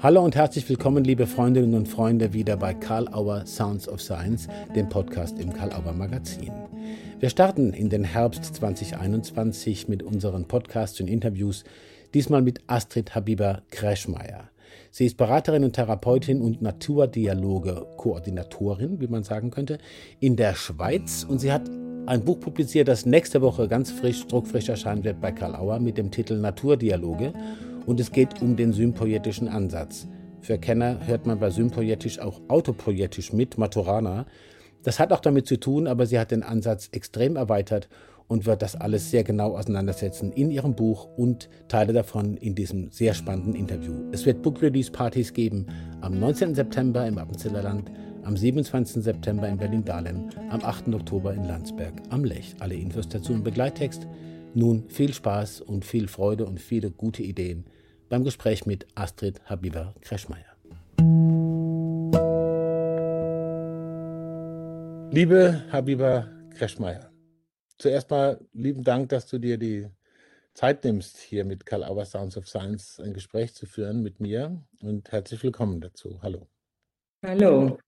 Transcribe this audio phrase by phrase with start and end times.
[0.00, 4.46] Hallo und herzlich willkommen, liebe Freundinnen und Freunde, wieder bei Karl Auer Sounds of Science,
[4.76, 6.52] dem Podcast im Karl Auer Magazin.
[7.18, 11.64] Wir starten in den Herbst 2021 mit unseren Podcasts und Interviews,
[12.14, 14.48] diesmal mit Astrid Habiba Kreschmeier.
[14.92, 19.78] Sie ist Beraterin und Therapeutin und Naturdialoge-Koordinatorin, wie man sagen könnte,
[20.20, 21.68] in der Schweiz und sie hat
[22.06, 25.98] ein Buch publiziert, das nächste Woche ganz frisch, druckfrisch erscheinen wird bei Karl Auer mit
[25.98, 27.32] dem Titel Naturdialoge
[27.88, 30.06] und es geht um den sympoetischen Ansatz.
[30.42, 34.26] Für Kenner hört man bei sympoetisch auch autopoetisch mit, Maturana.
[34.82, 37.88] Das hat auch damit zu tun, aber sie hat den Ansatz extrem erweitert
[38.26, 42.90] und wird das alles sehr genau auseinandersetzen in ihrem Buch und Teile davon in diesem
[42.90, 43.94] sehr spannenden Interview.
[44.12, 45.64] Es wird Book Release Partys geben
[46.02, 46.54] am 19.
[46.54, 47.90] September im Appenzeller Land,
[48.22, 49.02] am 27.
[49.02, 50.88] September in Berlin-Dahlem, am 8.
[50.88, 52.54] Oktober in Landsberg am Lech.
[52.58, 54.06] Alle Infos dazu im Begleittext.
[54.52, 57.64] Nun viel Spaß und viel Freude und viele gute Ideen
[58.08, 60.56] beim Gespräch mit Astrid Habiba Kreschmeier.
[65.12, 67.10] Liebe Habiba Kreschmeier,
[67.78, 69.88] zuerst mal lieben Dank, dass du dir die
[70.54, 74.64] Zeit nimmst, hier mit Karl Auer Sounds of Science ein Gespräch zu führen mit mir
[74.80, 76.20] und herzlich willkommen dazu.
[76.22, 76.48] Hallo.
[77.24, 77.78] Hallo.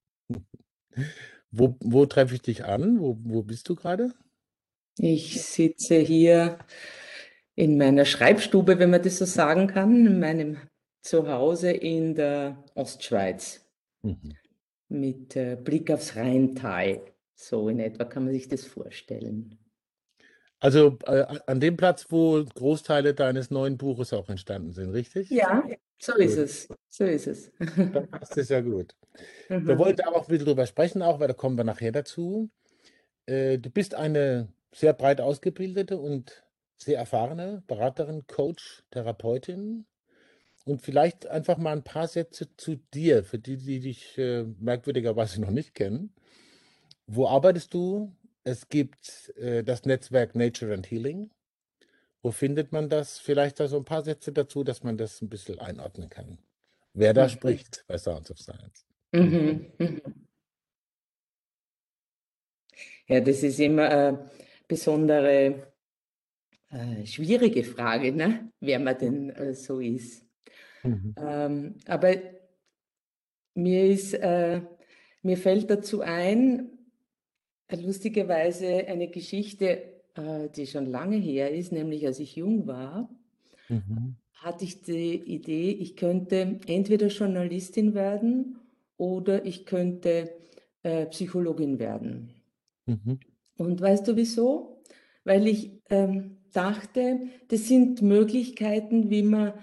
[1.50, 3.00] Wo, wo treffe ich dich an?
[3.00, 4.14] Wo, wo bist du gerade?
[4.98, 6.58] Ich sitze hier
[7.60, 10.56] in meiner Schreibstube, wenn man das so sagen kann, in meinem
[11.02, 13.66] Zuhause in der Ostschweiz
[14.00, 14.34] mhm.
[14.88, 17.02] mit äh, Blick aufs Rheintal.
[17.34, 19.58] So in etwa kann man sich das vorstellen.
[20.58, 25.28] Also äh, an dem Platz, wo Großteile deines neuen Buches auch entstanden sind, richtig?
[25.28, 25.62] Ja,
[25.98, 26.44] so ist gut.
[26.44, 26.68] es.
[26.88, 27.52] So ist es.
[27.76, 28.96] Dann passt es ja gut.
[29.50, 29.66] Mhm.
[29.66, 32.48] Wir wollten aber auch ein bisschen drüber sprechen, auch, weil da kommen wir nachher dazu.
[33.26, 36.42] Äh, du bist eine sehr breit ausgebildete und
[36.82, 39.86] sehr erfahrene Beraterin, Coach, Therapeutin.
[40.64, 45.40] Und vielleicht einfach mal ein paar Sätze zu dir, für die, die dich äh, merkwürdigerweise
[45.40, 46.12] noch nicht kennen.
[47.06, 48.14] Wo arbeitest du?
[48.44, 51.30] Es gibt äh, das Netzwerk Nature and Healing.
[52.22, 53.18] Wo findet man das?
[53.18, 56.38] Vielleicht da so ein paar Sätze dazu, dass man das ein bisschen einordnen kann.
[56.92, 57.30] Wer da mhm.
[57.30, 58.84] spricht bei Sounds of Science.
[59.12, 59.72] Mhm.
[59.78, 60.02] Mhm.
[63.08, 64.30] Ja, das ist immer eine
[64.68, 65.69] besondere
[66.70, 68.50] äh, schwierige Frage, ne?
[68.60, 70.24] wer man denn äh, so ist.
[70.82, 71.14] Mhm.
[71.18, 72.14] Ähm, aber
[73.54, 74.62] mir, ist, äh,
[75.22, 76.70] mir fällt dazu ein,
[77.68, 79.82] äh, lustigerweise eine Geschichte,
[80.14, 83.10] äh, die schon lange her ist, nämlich als ich jung war,
[83.68, 84.16] mhm.
[84.34, 88.58] hatte ich die Idee, ich könnte entweder Journalistin werden
[88.96, 90.32] oder ich könnte
[91.10, 92.30] Psychologin werden.
[92.86, 93.20] Mhm.
[93.58, 94.79] Und weißt du wieso?
[95.24, 99.54] Weil ich ähm, dachte, das sind Möglichkeiten, wie man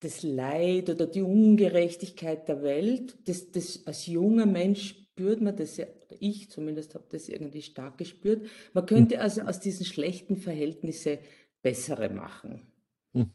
[0.00, 5.76] das Leid oder die Ungerechtigkeit der Welt, das, das als junger Mensch spürt man das
[5.76, 5.86] ja,
[6.20, 9.22] ich zumindest habe das irgendwie stark gespürt, man könnte hm.
[9.22, 11.18] also aus diesen schlechten Verhältnissen
[11.62, 12.62] bessere machen.
[13.14, 13.30] Hm.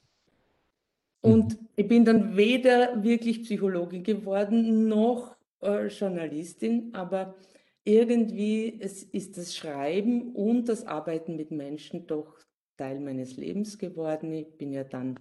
[1.22, 1.68] Und mhm.
[1.76, 7.36] ich bin dann weder wirklich Psychologin geworden noch äh, Journalistin, aber
[7.84, 12.40] irgendwie es ist das Schreiben und das Arbeiten mit Menschen doch
[12.78, 14.32] Teil meines Lebens geworden.
[14.34, 15.20] Ich bin ja dann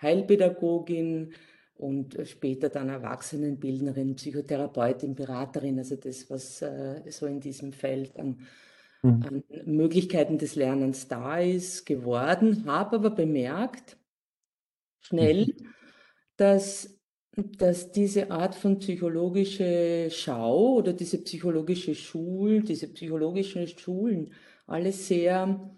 [0.00, 1.32] Heilpädagogin
[1.74, 8.46] und später dann Erwachsenenbildnerin, Psychotherapeutin, Beraterin, also das, was äh, so in diesem Feld an,
[9.02, 9.22] mhm.
[9.22, 13.96] an, Möglichkeiten des Lernens da ist, geworden, habe aber bemerkt,
[15.00, 15.66] schnell, mhm.
[16.36, 16.99] dass,
[17.42, 24.32] dass diese Art von psychologische Schau oder diese psychologische Schul, diese psychologischen Schulen
[24.66, 25.74] alle sehr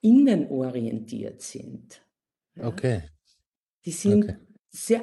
[0.00, 2.02] innenorientiert sind.
[2.56, 2.68] Ja.
[2.68, 3.02] Okay.
[3.84, 4.36] Die sind okay.
[4.70, 5.02] sehr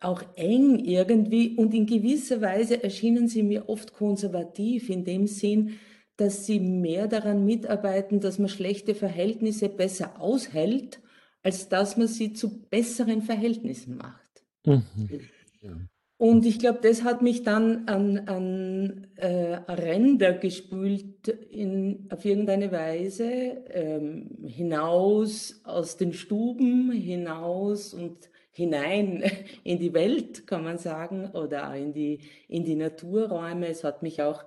[0.00, 5.78] auch eng irgendwie und in gewisser Weise erschienen sie mir oft konservativ in dem Sinn,
[6.16, 11.00] dass sie mehr daran mitarbeiten, dass man schlechte Verhältnisse besser aushält,
[11.42, 14.21] als dass man sie zu besseren Verhältnissen macht.
[14.64, 15.20] Mhm.
[15.60, 15.76] Ja.
[16.22, 22.70] Und ich glaube, das hat mich dann an, an äh, Ränder gespült in, auf irgendeine
[22.70, 23.24] Weise,
[23.70, 29.24] ähm, hinaus aus den Stuben, hinaus und hinein
[29.64, 33.66] in die Welt, kann man sagen, oder in die, in die Naturräume.
[33.66, 34.44] Es hat mich auch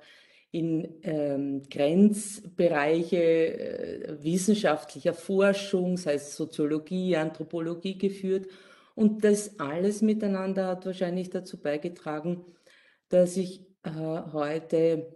[0.52, 8.48] in ähm, Grenzbereiche äh, wissenschaftlicher Forschung, sei es Soziologie, Anthropologie geführt.
[8.95, 12.45] Und das alles miteinander hat wahrscheinlich dazu beigetragen,
[13.09, 15.13] dass ich äh, heute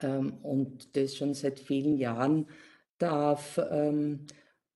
[0.00, 2.46] ähm, und das schon seit vielen Jahren
[2.98, 4.26] darf ähm,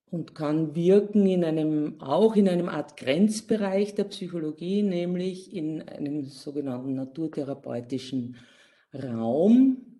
[0.09, 6.23] und kann wirken in einem, auch in einem Art Grenzbereich der Psychologie, nämlich in einem
[6.23, 8.37] sogenannten naturtherapeutischen
[8.93, 9.99] Raum.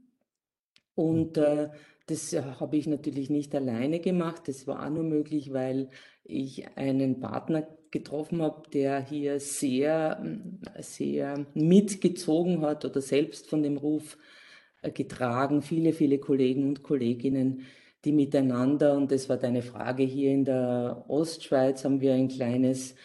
[0.95, 1.69] Und äh,
[2.07, 4.47] das habe ich natürlich nicht alleine gemacht.
[4.47, 5.89] Das war nur möglich, weil
[6.23, 10.21] ich einen Partner getroffen habe, der hier sehr,
[10.79, 14.17] sehr mitgezogen hat oder selbst von dem Ruf
[14.81, 15.61] äh, getragen.
[15.61, 17.61] Viele, viele Kollegen und Kolleginnen,
[18.03, 22.95] die miteinander, und das war deine Frage, hier in der Ostschweiz haben wir ein kleines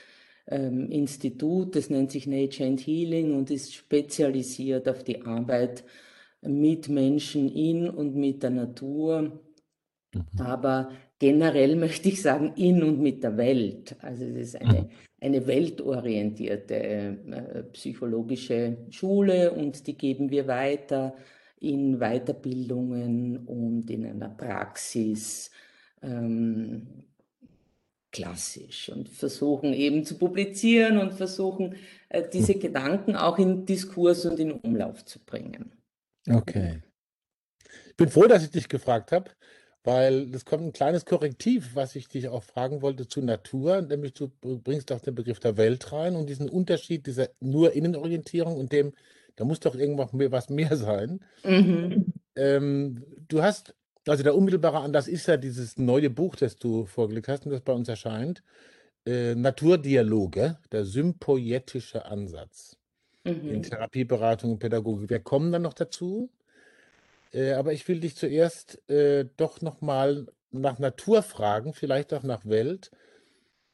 [0.48, 5.84] ähm, Institut, das nennt sich Nature and Healing und ist spezialisiert auf die Arbeit
[6.42, 9.40] mit Menschen in und mit der Natur.
[10.12, 10.40] Mhm.
[10.40, 10.90] Aber
[11.20, 13.94] generell möchte ich sagen, in und mit der Welt.
[14.00, 14.90] Also es ist eine, mhm.
[15.20, 21.14] eine weltorientierte äh, psychologische Schule und die geben wir weiter
[21.60, 25.50] in Weiterbildungen und in einer Praxis
[26.02, 27.04] ähm,
[28.10, 31.76] klassisch und versuchen eben zu publizieren und versuchen
[32.08, 32.60] äh, diese mhm.
[32.60, 35.72] Gedanken auch in Diskurs und in Umlauf zu bringen.
[36.28, 36.80] Okay.
[37.88, 39.30] Ich bin froh, dass ich dich gefragt habe,
[39.84, 44.12] weil es kommt ein kleines Korrektiv, was ich dich auch fragen wollte zu Natur, nämlich
[44.12, 48.72] du bringst auch den Begriff der Welt rein und diesen Unterschied dieser nur Innenorientierung und
[48.72, 48.92] dem,
[49.36, 51.20] da muss doch irgendwas mehr, was mehr sein.
[51.44, 52.12] Mhm.
[52.36, 53.74] Ähm, du hast,
[54.06, 57.62] also der unmittelbare Anlass ist ja dieses neue Buch, das du vorgelegt hast und das
[57.62, 58.42] bei uns erscheint,
[59.06, 62.76] äh, Naturdialoge, der sympoetische Ansatz
[63.24, 63.62] in mhm.
[63.62, 65.10] Therapieberatung und Pädagogik.
[65.10, 66.30] Wir kommen dann noch dazu.
[67.32, 72.44] Äh, aber ich will dich zuerst äh, doch nochmal nach Natur fragen, vielleicht auch nach
[72.44, 72.90] Welt,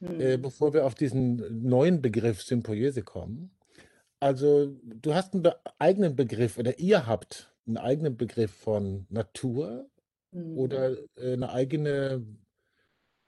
[0.01, 0.43] äh, mhm.
[0.43, 3.51] bevor wir auf diesen neuen Begriff Sympoiese kommen.
[4.21, 9.89] Also du hast einen be eigenen Begriff oder ihr habt einen eigenen Begriff von Natur
[10.33, 10.59] mhm.
[10.59, 12.25] oder äh, eine eigene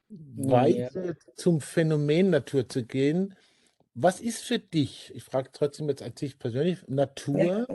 [0.08, 1.34] Weise ja.
[1.36, 3.34] zum Phänomen Natur zu gehen,
[3.94, 7.66] was ist für dich, ich frage trotzdem jetzt an dich persönlich, Natur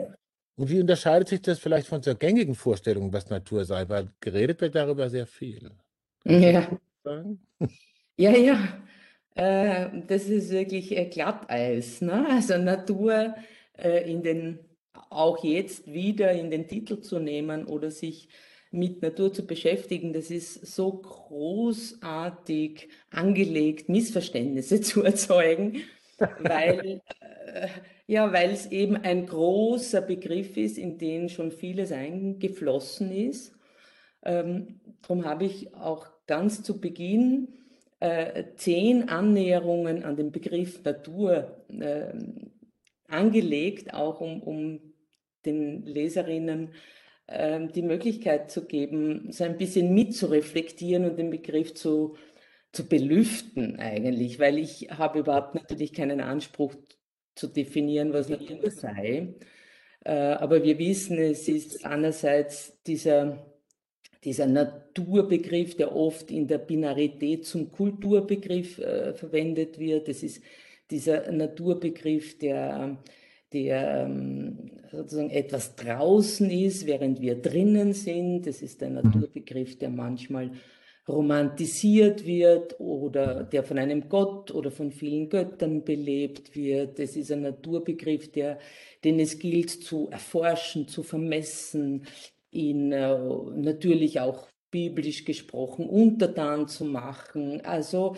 [0.56, 3.88] und wie unterscheidet sich das vielleicht von der gängigen Vorstellung, was Natur sei?
[3.88, 5.70] Weil geredet wird darüber sehr viel.
[6.24, 6.68] Ja.
[8.16, 8.78] Ja, ja.
[9.34, 12.00] Äh, das ist wirklich äh, Glatteis.
[12.00, 12.28] Ne?
[12.30, 13.34] Also Natur
[13.76, 14.60] äh, in den,
[15.10, 18.28] auch jetzt wieder in den Titel zu nehmen oder sich
[18.70, 25.82] mit Natur zu beschäftigen, das ist so großartig angelegt, Missverständnisse zu erzeugen
[26.18, 27.68] weil, äh,
[28.06, 33.54] ja, weil es eben ein großer Begriff ist, in den schon vieles eingeflossen ist.
[34.22, 37.48] Ähm, darum habe ich auch ganz zu Beginn
[38.00, 42.12] äh, zehn Annäherungen an den Begriff Natur äh,
[43.08, 44.80] angelegt, auch um, um
[45.46, 46.74] den Leserinnen
[47.26, 52.16] äh, die Möglichkeit zu geben, so ein bisschen mitzureflektieren und den Begriff zu
[52.74, 56.74] zu belüften eigentlich, weil ich habe überhaupt natürlich keinen Anspruch
[57.34, 59.34] zu definieren, was Natur sei.
[60.04, 63.44] Äh, aber wir wissen, es ist einerseits dieser,
[64.22, 70.08] dieser Naturbegriff, der oft in der Binarität zum Kulturbegriff äh, verwendet wird.
[70.08, 70.42] Es ist
[70.90, 72.98] dieser Naturbegriff, der,
[73.52, 78.46] der ähm, sozusagen etwas draußen ist, während wir drinnen sind.
[78.46, 78.90] Das ist der.
[78.90, 80.52] Naturbegriff, der manchmal
[81.08, 86.98] romantisiert wird oder der von einem Gott oder von vielen Göttern belebt wird.
[86.98, 88.58] Es ist ein Naturbegriff, der,
[89.04, 92.06] den es gilt zu erforschen, zu vermessen,
[92.50, 93.18] ihn äh,
[93.54, 97.60] natürlich auch biblisch gesprochen untertan zu machen.
[97.64, 98.16] Also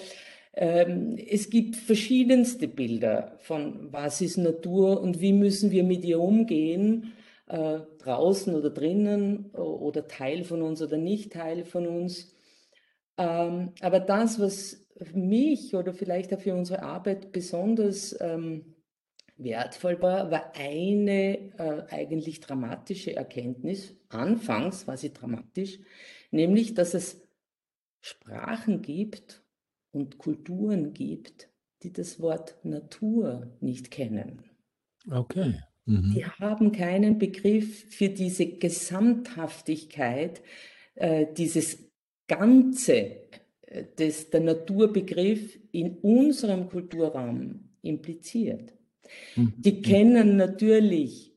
[0.55, 6.21] ähm, es gibt verschiedenste Bilder von was ist Natur und wie müssen wir mit ihr
[6.21, 7.13] umgehen,
[7.49, 12.36] äh, draußen oder drinnen oder Teil von uns oder nicht Teil von uns.
[13.19, 18.77] Ähm, aber das, was mich oder vielleicht auch für unsere Arbeit besonders ähm,
[19.37, 23.95] wertvoll war, war eine äh, eigentlich dramatische Erkenntnis.
[24.09, 25.79] Anfangs war sie dramatisch,
[26.31, 27.23] nämlich, dass es
[28.01, 29.43] Sprachen gibt
[29.93, 31.51] und Kulturen gibt,
[31.83, 34.45] die das Wort Natur nicht kennen.
[35.11, 35.61] Okay.
[35.85, 36.13] Mhm.
[36.15, 40.43] Die haben keinen Begriff für diese Gesamthaftigkeit,
[40.95, 41.86] äh, dieses
[42.27, 43.29] Ganze,
[43.63, 48.73] äh, das der Naturbegriff in unserem Kulturraum impliziert.
[49.37, 49.55] Mhm.
[49.57, 51.33] Die kennen natürlich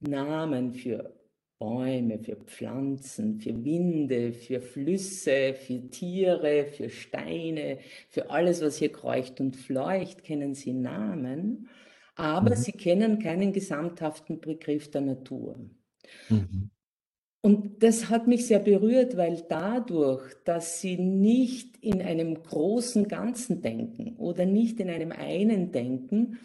[0.00, 1.14] Namen für
[1.58, 7.78] Bäume, für Pflanzen, für Winde, für Flüsse, für Tiere, für Steine,
[8.10, 11.68] für alles, was hier kreucht und fleucht, kennen sie Namen,
[12.16, 12.56] aber mhm.
[12.56, 15.58] sie kennen keinen gesamthaften Begriff der Natur.
[16.28, 16.70] Mhm.
[17.44, 23.60] Und das hat mich sehr berührt, weil dadurch, dass sie nicht in einem großen Ganzen
[23.60, 26.38] denken oder nicht in einem einen denken,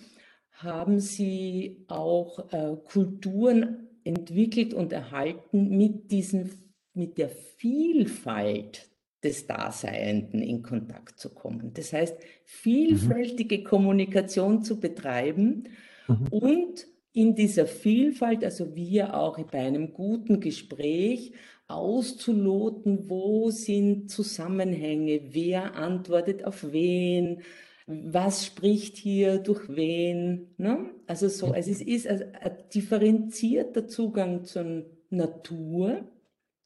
[0.52, 6.52] haben sie auch äh, Kulturen entwickelt und erhalten mit diesen,
[6.94, 8.90] mit der Vielfalt
[9.24, 11.72] des Daseienden in Kontakt zu kommen.
[11.76, 13.64] Das heißt, vielfältige mhm.
[13.64, 15.70] Kommunikation zu betreiben
[16.10, 16.28] mhm.
[16.30, 21.34] und in dieser Vielfalt, also wir auch bei einem guten Gespräch
[21.68, 27.42] auszuloten, wo sind Zusammenhänge, wer antwortet auf wen,
[27.86, 30.48] was spricht hier durch wen.
[30.58, 30.92] Ne?
[31.08, 36.08] Also so, also es ist ein, ein differenzierter Zugang zur Natur.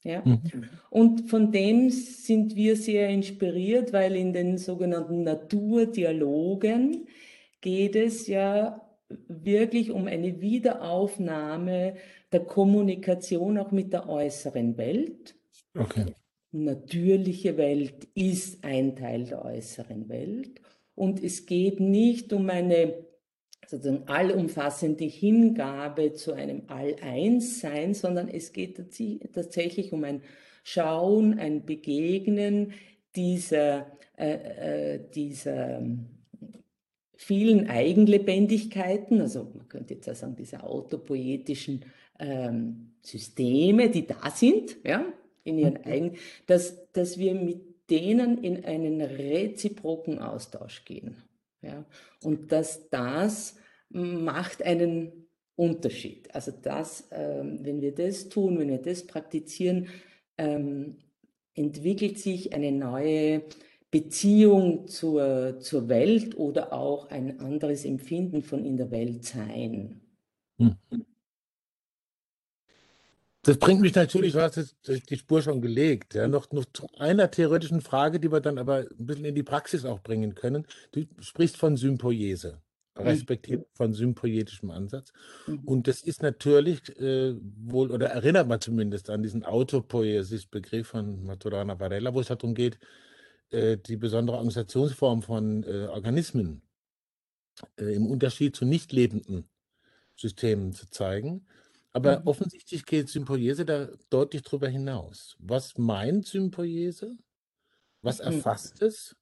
[0.02, 0.22] Ja?
[0.24, 0.64] Mhm.
[0.90, 7.06] Und von dem sind wir sehr inspiriert, weil in den sogenannten Naturdialogen
[7.62, 11.94] geht es ja wirklich um eine Wiederaufnahme
[12.32, 15.34] der Kommunikation auch mit der äußeren Welt.
[15.76, 16.06] Okay.
[16.52, 20.60] Natürliche Welt ist ein Teil der äußeren Welt.
[20.94, 23.04] Und es geht nicht um eine
[23.66, 28.76] sozusagen allumfassende Hingabe zu einem All-Eins-Sein, sondern es geht
[29.32, 30.22] tatsächlich um ein
[30.62, 32.72] Schauen, ein Begegnen
[33.16, 35.82] dieser, äh, äh, dieser
[37.16, 41.84] vielen Eigenlebendigkeiten, also man könnte jetzt auch sagen, diese autopoetischen
[42.18, 45.04] ähm, Systeme, die da sind, ja,
[45.44, 45.84] in ihren mhm.
[45.84, 46.16] eigenen,
[46.46, 51.16] dass, dass wir mit denen in einen reziproken Austausch gehen.
[51.62, 51.84] Ja,
[52.22, 53.56] und dass das
[53.88, 56.34] macht einen Unterschied.
[56.34, 59.88] Also das, ähm, wenn wir das tun, wenn wir das praktizieren,
[60.36, 60.96] ähm,
[61.54, 63.42] entwickelt sich eine neue
[63.94, 70.00] Beziehung zur, zur Welt oder auch ein anderes Empfinden von in der Welt sein.
[70.58, 70.74] Hm.
[73.42, 74.74] Das bringt mich natürlich, du hast jetzt
[75.10, 78.78] die Spur schon gelegt, ja, noch, noch zu einer theoretischen Frage, die wir dann aber
[78.78, 80.66] ein bisschen in die Praxis auch bringen können.
[80.90, 82.60] Du sprichst von Sympoiese,
[82.98, 83.02] mhm.
[83.02, 85.12] respektive von sympoietischem Ansatz.
[85.46, 85.60] Mhm.
[85.66, 91.78] Und das ist natürlich äh, wohl, oder erinnert man zumindest an diesen Autopoiesis-Begriff von Maturana
[91.78, 92.80] Varela, wo es darum geht,
[93.54, 96.62] äh, die besondere Organisationsform von äh, Organismen
[97.78, 99.48] äh, im Unterschied zu nicht lebenden
[100.16, 101.46] Systemen zu zeigen.
[101.92, 102.26] Aber mhm.
[102.26, 105.36] offensichtlich geht Sympoiese da deutlich drüber hinaus.
[105.38, 107.16] Was meint Sympoiese?
[108.02, 108.24] Was mhm.
[108.24, 109.16] erfasst es?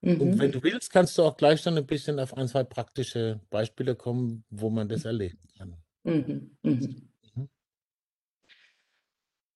[0.00, 0.20] Mhm.
[0.20, 3.40] Und wenn du willst, kannst du auch gleich dann ein bisschen auf ein, zwei praktische
[3.50, 5.76] Beispiele kommen, wo man das erleben kann.
[6.02, 6.56] Mhm.
[6.62, 7.08] Mhm.
[7.34, 7.48] mhm.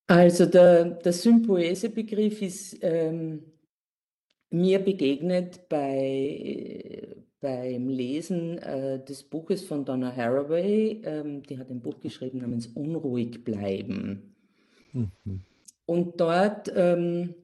[0.06, 3.49] Also der, der Sympoese-Begriff ist ähm,
[4.50, 7.08] mir begegnet bei,
[7.40, 11.00] beim Lesen äh, des Buches von Donna Haraway.
[11.04, 14.34] Ähm, die hat ein Buch geschrieben namens Unruhig bleiben.
[14.92, 15.40] Mhm.
[15.86, 17.34] Und dort ähm,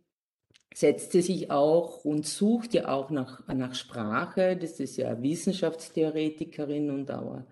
[0.74, 4.56] setzt sie sich auch und sucht ja auch nach, nach Sprache.
[4.56, 7.42] Das ist ja Wissenschaftstheoretikerin und auch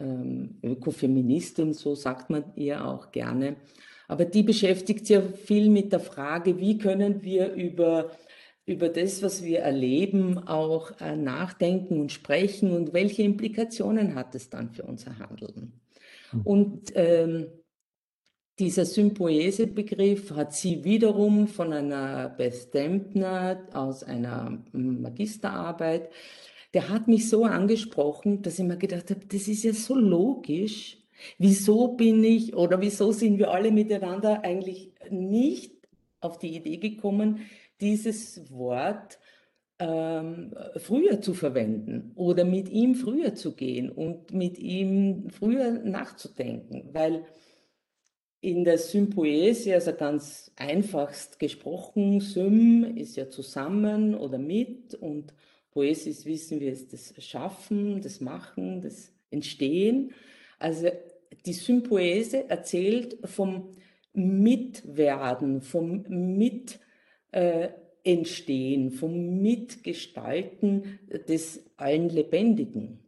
[0.00, 3.56] ähm, Ökofeministin, so sagt man ihr auch gerne.
[4.08, 8.10] Aber die beschäftigt sich ja viel mit der Frage, wie können wir über
[8.70, 14.48] über das, was wir erleben, auch äh, nachdenken und sprechen und welche Implikationen hat es
[14.48, 15.72] dann für unser Handeln.
[16.32, 16.40] Mhm.
[16.42, 17.46] Und ähm,
[18.58, 26.10] dieser Sympoese-Begriff hat sie wiederum von einer Beth Dempner aus einer Magisterarbeit,
[26.74, 30.98] der hat mich so angesprochen, dass ich mir gedacht habe, das ist ja so logisch.
[31.36, 35.72] Wieso bin ich oder wieso sind wir alle miteinander eigentlich nicht
[36.20, 37.40] auf die Idee gekommen,
[37.80, 39.18] dieses Wort
[39.78, 46.90] ähm, früher zu verwenden oder mit ihm früher zu gehen und mit ihm früher nachzudenken,
[46.92, 47.24] weil
[48.42, 55.34] in der Sympoesie, also ganz einfachst gesprochen, Sym ist ja zusammen oder mit und
[55.70, 60.12] Poesis wissen wir ist das Schaffen, das Machen, das Entstehen.
[60.58, 60.88] Also
[61.46, 63.70] die Sympoese erzählt vom
[64.12, 66.80] Mitwerden, vom Mit
[67.32, 67.68] äh,
[68.02, 73.00] entstehen, vom Mitgestalten des allen Lebendigen.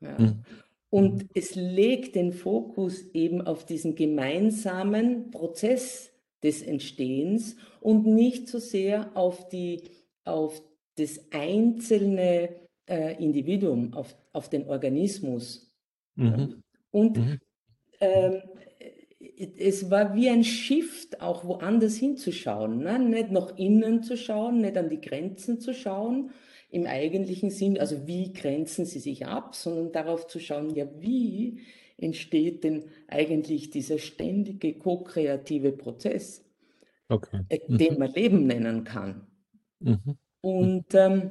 [0.00, 0.18] Ja.
[0.18, 0.44] Mhm.
[0.90, 6.10] Und es legt den Fokus eben auf diesen gemeinsamen Prozess
[6.42, 9.82] des Entstehens und nicht so sehr auf, die,
[10.24, 10.60] auf
[10.96, 12.48] das einzelne
[12.88, 15.72] äh, Individuum, auf, auf den Organismus.
[16.16, 16.62] Mhm.
[16.90, 17.40] Und mhm.
[18.00, 18.42] ähm,
[19.40, 22.78] es war wie ein Shift, auch woanders hinzuschauen.
[22.78, 22.98] Ne?
[22.98, 26.30] Nicht nach innen zu schauen, nicht an die Grenzen zu schauen,
[26.70, 31.60] im eigentlichen Sinn, also wie grenzen sie sich ab, sondern darauf zu schauen, ja, wie
[31.96, 36.44] entsteht denn eigentlich dieser ständige ko-kreative Prozess,
[37.08, 37.40] okay.
[37.48, 37.78] Äh, mhm.
[37.78, 39.26] den man Leben nennen kann.
[39.80, 40.16] Mhm.
[40.42, 41.30] Und ähm,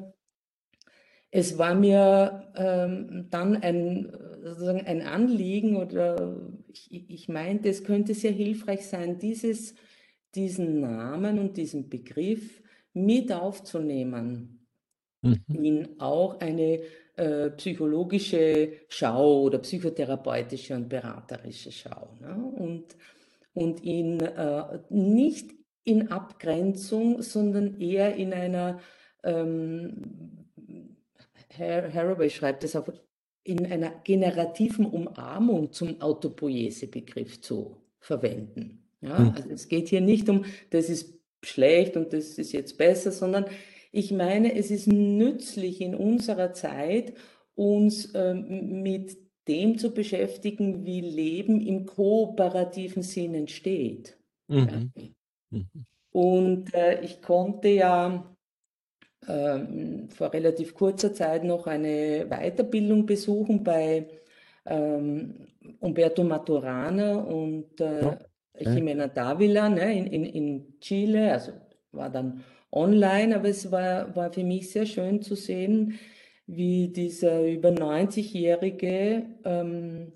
[1.32, 4.12] es war mir ähm, dann ein,
[4.44, 6.36] sozusagen ein Anliegen oder
[6.68, 9.76] ich, ich meinte, es könnte sehr hilfreich sein, dieses,
[10.34, 12.62] diesen Namen und diesen Begriff
[12.94, 14.66] mit aufzunehmen
[15.22, 15.44] mhm.
[15.48, 16.80] in auch eine
[17.16, 22.18] äh, psychologische Schau oder psychotherapeutische und beraterische Schau.
[22.22, 22.36] Ne?
[22.36, 22.96] Und,
[23.54, 25.52] und ihn äh, nicht
[25.84, 28.80] in Abgrenzung, sondern eher in einer
[29.24, 30.39] ähm,
[31.60, 32.88] Haraway schreibt es auch,
[33.44, 38.84] in einer generativen Umarmung zum Autopoiese-Begriff zu verwenden.
[39.02, 39.34] Ja, hm.
[39.36, 43.46] also es geht hier nicht um, das ist schlecht und das ist jetzt besser, sondern
[43.92, 47.14] ich meine, es ist nützlich in unserer Zeit,
[47.56, 54.18] uns ähm, mit dem zu beschäftigen, wie Leben im kooperativen Sinn entsteht.
[54.48, 54.92] Mhm.
[54.96, 55.04] Ja.
[55.50, 55.86] Mhm.
[56.12, 58.36] Und äh, ich konnte ja
[59.30, 64.08] ähm, vor relativ kurzer Zeit noch eine Weiterbildung besuchen bei
[64.66, 65.48] ähm,
[65.80, 68.18] Umberto Maturana und äh,
[68.54, 68.76] okay.
[68.76, 71.32] Jimena Davila ne, in, in, in Chile.
[71.32, 71.52] Also
[71.92, 76.00] war dann online, aber es war, war für mich sehr schön zu sehen,
[76.48, 80.14] wie dieser über 90-jährige, ähm,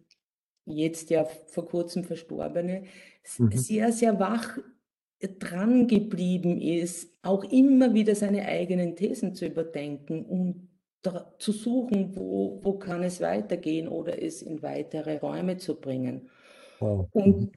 [0.66, 2.86] jetzt ja vor kurzem verstorbene,
[3.38, 3.52] mhm.
[3.52, 4.58] sehr, sehr wach
[5.28, 10.70] dran geblieben ist, auch immer wieder seine eigenen Thesen zu überdenken und
[11.38, 16.30] zu suchen, wo, wo kann es weitergehen oder es in weitere Räume zu bringen.
[16.80, 17.08] Wow.
[17.12, 17.52] Und mhm.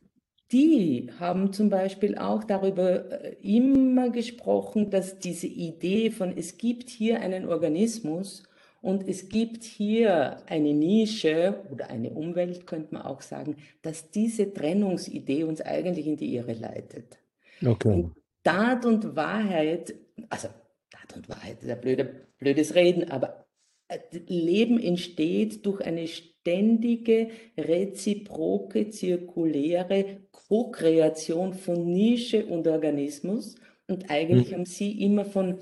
[0.53, 6.91] die haben zum Beispiel auch darüber äh, immer gesprochen, dass diese Idee von es gibt
[6.91, 8.43] hier einen Organismus
[8.83, 14.53] und es gibt hier eine Nische oder eine Umwelt, könnte man auch sagen, dass diese
[14.53, 17.19] Trennungsidee uns eigentlich in die Irre leitet.
[17.65, 17.89] Okay.
[17.89, 19.95] Und Tat und Wahrheit,
[20.29, 20.49] also
[20.91, 23.47] Tat und Wahrheit ist ein blöde, blödes Reden, aber
[23.89, 33.57] äh, Leben entsteht durch eine ständige, reziproke, zirkuläre Co-Kreation von Nische und Organismus.
[33.89, 34.55] Und eigentlich hm.
[34.55, 35.59] haben Sie immer von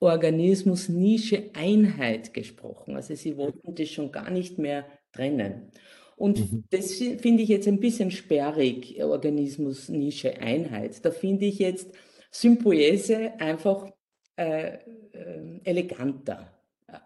[0.00, 2.94] Organismus, Nische, Einheit gesprochen.
[2.94, 5.72] Also Sie wollten das schon gar nicht mehr trennen.
[6.18, 6.64] Und mhm.
[6.70, 11.04] das finde ich jetzt ein bisschen sperrig, Organismus, Nische, Einheit.
[11.04, 11.90] Da finde ich jetzt
[12.32, 13.90] Sympoese einfach
[14.36, 14.78] äh,
[15.12, 16.52] äh, eleganter,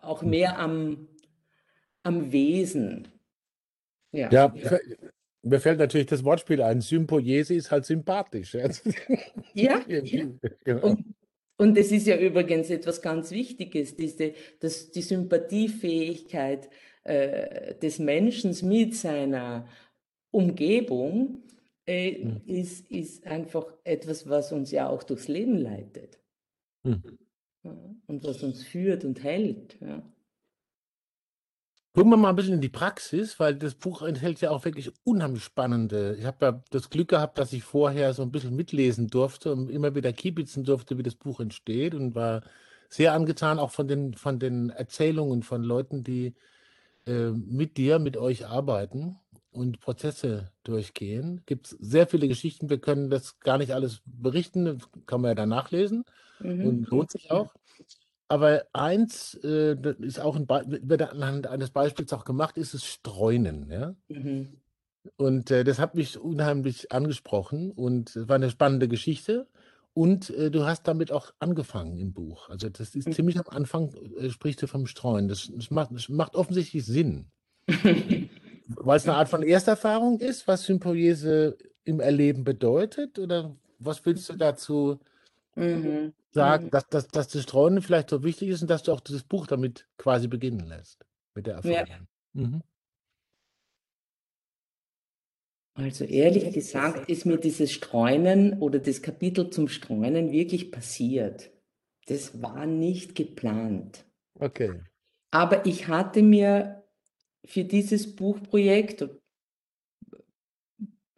[0.01, 0.31] auch mhm.
[0.31, 1.09] mehr am,
[2.03, 3.09] am Wesen.
[4.13, 4.55] Ja, ja,
[5.43, 6.81] mir fällt natürlich das Wortspiel ein.
[6.81, 8.57] Sympoiese ist halt sympathisch.
[9.55, 10.27] Ja, ja.
[10.65, 10.87] Genau.
[10.87, 11.05] Und,
[11.59, 16.71] und es ist ja übrigens etwas ganz Wichtiges, diese, das, die Sympathiefähigkeit
[17.05, 19.67] äh, des Menschen mit seiner
[20.31, 21.43] Umgebung
[21.87, 22.43] äh, mhm.
[22.47, 26.21] ist, ist einfach etwas, was uns ja auch durchs Leben leitet.
[26.85, 27.19] Mhm.
[27.65, 29.81] Ja, und was uns führt und hält.
[29.81, 30.03] Ja.
[31.95, 34.91] Gucken wir mal ein bisschen in die Praxis, weil das Buch enthält ja auch wirklich
[35.05, 36.17] unheimlich spannende.
[36.19, 39.71] Ich habe ja das Glück gehabt, dass ich vorher so ein bisschen mitlesen durfte und
[39.71, 42.43] immer wieder kiebitzen durfte, wie das Buch entsteht und war
[42.89, 46.35] sehr angetan auch von den, von den Erzählungen von Leuten, die
[47.07, 49.17] äh, mit dir, mit euch arbeiten
[49.51, 51.43] und Prozesse durchgehen.
[51.47, 52.71] Gibt es sehr viele Geschichten.
[52.71, 56.05] Wir können das gar nicht alles berichten, das kann man ja dann nachlesen
[56.41, 56.67] mhm.
[56.67, 57.55] und lohnt sich auch.
[58.29, 63.71] Aber eins äh, ist auch ein wird anhand eines Beispiels auch gemacht, ist es Streunen.
[63.71, 63.95] Ja?
[64.09, 64.57] Mhm.
[65.17, 69.49] Und äh, das hat mich unheimlich angesprochen und es war eine spannende Geschichte.
[69.95, 72.49] Und äh, du hast damit auch angefangen im Buch.
[72.49, 73.13] Also das ist mhm.
[73.13, 75.29] ziemlich am Anfang, äh, sprichst du vom Streuen.
[75.29, 77.31] Das, das, macht, das macht offensichtlich Sinn.
[77.69, 83.19] Weil es eine Art von Ersterfahrung ist, was Sympoiese im Erleben bedeutet?
[83.19, 84.99] Oder was willst du dazu
[85.57, 86.15] mhm.
[86.31, 86.71] sagen, mhm.
[86.71, 89.47] Dass, dass, dass das Streuen vielleicht so wichtig ist und dass du auch das Buch
[89.47, 91.87] damit quasi beginnen lässt, mit der Erfahrung?
[91.87, 91.99] Ja.
[92.33, 92.63] Mhm.
[95.75, 101.51] Also ehrlich gesagt ist mir dieses Streunen oder das Kapitel zum Streunen wirklich passiert.
[102.07, 104.05] Das war nicht geplant.
[104.39, 104.81] Okay.
[105.31, 106.85] Aber ich hatte mir
[107.45, 109.09] für dieses Buchprojekt,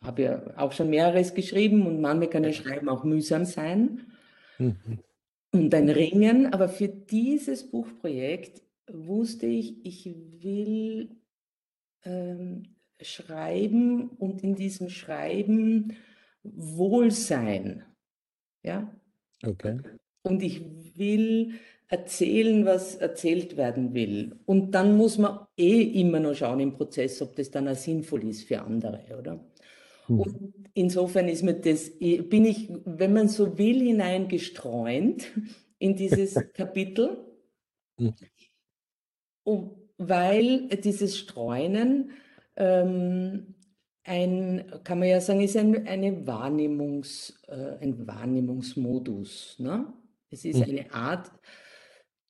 [0.02, 4.12] habe ja auch schon mehreres geschrieben und manchmal kann das Schreiben auch mühsam sein
[4.58, 5.00] mhm.
[5.52, 11.16] und ein Ringen, aber für dieses Buchprojekt wusste ich, ich will
[12.04, 15.96] ähm, Schreiben und in diesem Schreiben
[16.42, 17.84] Wohlsein.
[18.62, 18.92] Ja?
[19.44, 19.78] Okay.
[20.22, 20.62] Und ich
[20.96, 21.54] will
[21.88, 24.36] erzählen, was erzählt werden will.
[24.46, 28.24] Und dann muss man eh immer noch schauen im Prozess, ob das dann auch sinnvoll
[28.24, 29.44] ist für andere, oder?
[30.08, 30.20] Mhm.
[30.20, 35.30] Und insofern ist mir das, bin ich, wenn man so will, hineingestreunt
[35.78, 37.18] in dieses Kapitel.
[37.96, 38.14] Mhm.
[39.98, 42.10] weil dieses Streunen
[42.56, 43.54] ähm,
[44.04, 49.56] ein, kann man ja sagen, ist ein, eine Wahrnehmungs, äh, ein Wahrnehmungsmodus.
[49.58, 49.92] Ne?
[50.30, 50.64] Es ist mhm.
[50.64, 51.30] eine Art,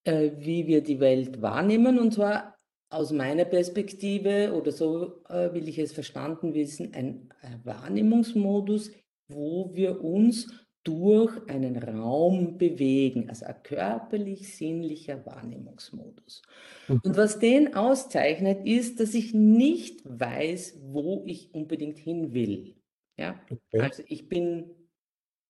[0.04, 2.54] äh, wie wir die Welt wahrnehmen, und zwar
[2.90, 7.28] aus meiner Perspektive, oder so äh, will ich es verstanden wissen, ein
[7.64, 8.92] Wahrnehmungsmodus,
[9.26, 10.46] wo wir uns
[10.84, 16.42] durch einen Raum bewegen, also ein körperlich-sinnlicher Wahrnehmungsmodus.
[16.88, 17.00] Mhm.
[17.02, 22.76] Und was den auszeichnet, ist, dass ich nicht weiß, wo ich unbedingt hin will.
[23.16, 23.40] Ja?
[23.50, 23.80] Okay.
[23.80, 24.70] Also ich bin,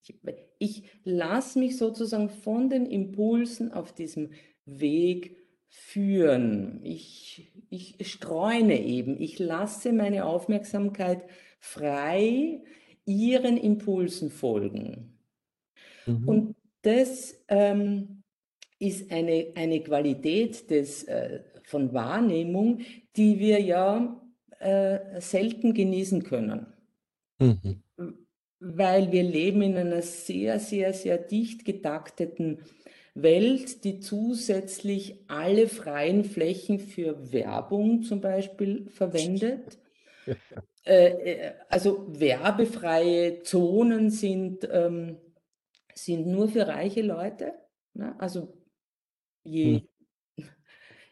[0.03, 0.21] ich,
[0.59, 4.31] ich lasse mich sozusagen von den Impulsen auf diesem
[4.65, 5.37] Weg
[5.69, 6.81] führen.
[6.85, 11.25] Ich, ich streune eben, ich lasse meine Aufmerksamkeit
[11.59, 12.63] frei
[13.05, 15.14] ihren Impulsen folgen.
[16.07, 16.29] Mhm.
[16.29, 18.23] Und das ähm,
[18.79, 22.81] ist eine, eine Qualität des, äh, von Wahrnehmung,
[23.17, 24.21] die wir ja
[24.61, 26.67] äh, selten genießen können.
[27.39, 27.83] Mhm.
[28.61, 32.59] Weil wir leben in einer sehr, sehr, sehr dicht getakteten
[33.15, 39.79] Welt, die zusätzlich alle freien Flächen für Werbung zum Beispiel verwendet.
[40.87, 45.17] Äh, äh, also werbefreie Zonen sind ähm,
[45.95, 47.55] sind nur für reiche Leute.
[47.95, 48.15] Ne?
[48.19, 48.53] Also
[49.45, 49.81] je,
[50.37, 50.49] hm.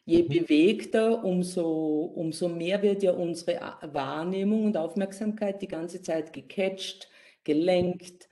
[0.05, 0.29] je mhm.
[0.29, 3.61] bewegter, umso, umso mehr wird ja unsere
[3.93, 7.09] Wahrnehmung und Aufmerksamkeit die ganze Zeit gecatcht,
[7.45, 8.29] gelenkt,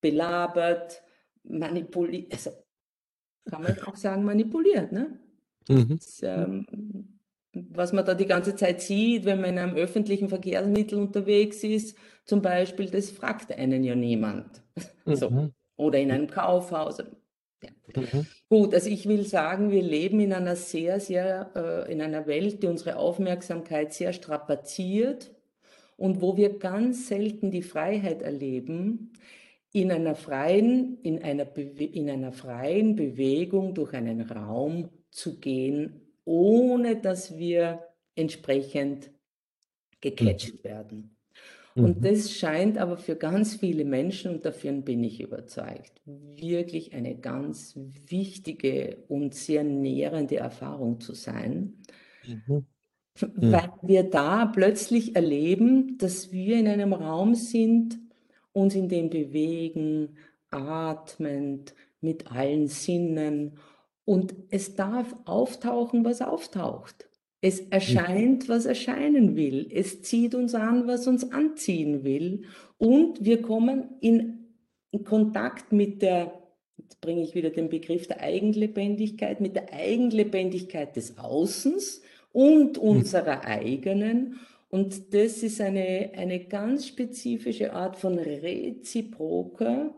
[0.00, 1.02] belabert,
[1.42, 2.32] manipuliert.
[2.32, 2.50] Also
[3.50, 4.92] kann man auch sagen, manipuliert.
[4.92, 5.18] Ne?
[5.68, 5.96] Mhm.
[5.96, 7.14] Das, ähm,
[7.52, 11.96] was man da die ganze Zeit sieht, wenn man in einem öffentlichen Verkehrsmittel unterwegs ist,
[12.24, 14.62] zum Beispiel, das fragt einen ja niemand.
[15.06, 15.16] Mhm.
[15.16, 16.98] So oder in einem Kaufhaus.
[16.98, 17.70] Ja.
[17.94, 18.26] Mhm.
[18.48, 22.62] Gut, also ich will sagen, wir leben in einer sehr, sehr, äh, in einer Welt,
[22.62, 25.32] die unsere Aufmerksamkeit sehr strapaziert
[25.96, 29.12] und wo wir ganz selten die Freiheit erleben,
[29.72, 36.96] in einer freien, in einer, in einer freien Bewegung durch einen Raum zu gehen, ohne
[36.96, 37.84] dass wir
[38.14, 39.10] entsprechend
[40.00, 40.64] gecatcht mhm.
[40.64, 41.13] werden.
[41.76, 42.02] Und mhm.
[42.02, 47.76] das scheint aber für ganz viele Menschen, und dafür bin ich überzeugt, wirklich eine ganz
[48.06, 51.74] wichtige und sehr nährende Erfahrung zu sein,
[52.26, 52.66] mhm.
[53.34, 57.98] weil wir da plötzlich erleben, dass wir in einem Raum sind,
[58.52, 60.16] uns in dem bewegen,
[60.50, 63.58] atmend, mit allen Sinnen.
[64.04, 67.08] Und es darf auftauchen, was auftaucht.
[67.44, 69.68] Es erscheint, was erscheinen will.
[69.70, 72.44] Es zieht uns an, was uns anziehen will.
[72.78, 74.46] Und wir kommen in,
[74.92, 76.32] in Kontakt mit der,
[76.78, 82.00] jetzt bringe ich wieder den Begriff der Eigenlebendigkeit, mit der Eigenlebendigkeit des Außens
[82.32, 82.82] und hm.
[82.82, 84.40] unserer eigenen.
[84.70, 89.94] Und das ist eine, eine ganz spezifische Art von reziproker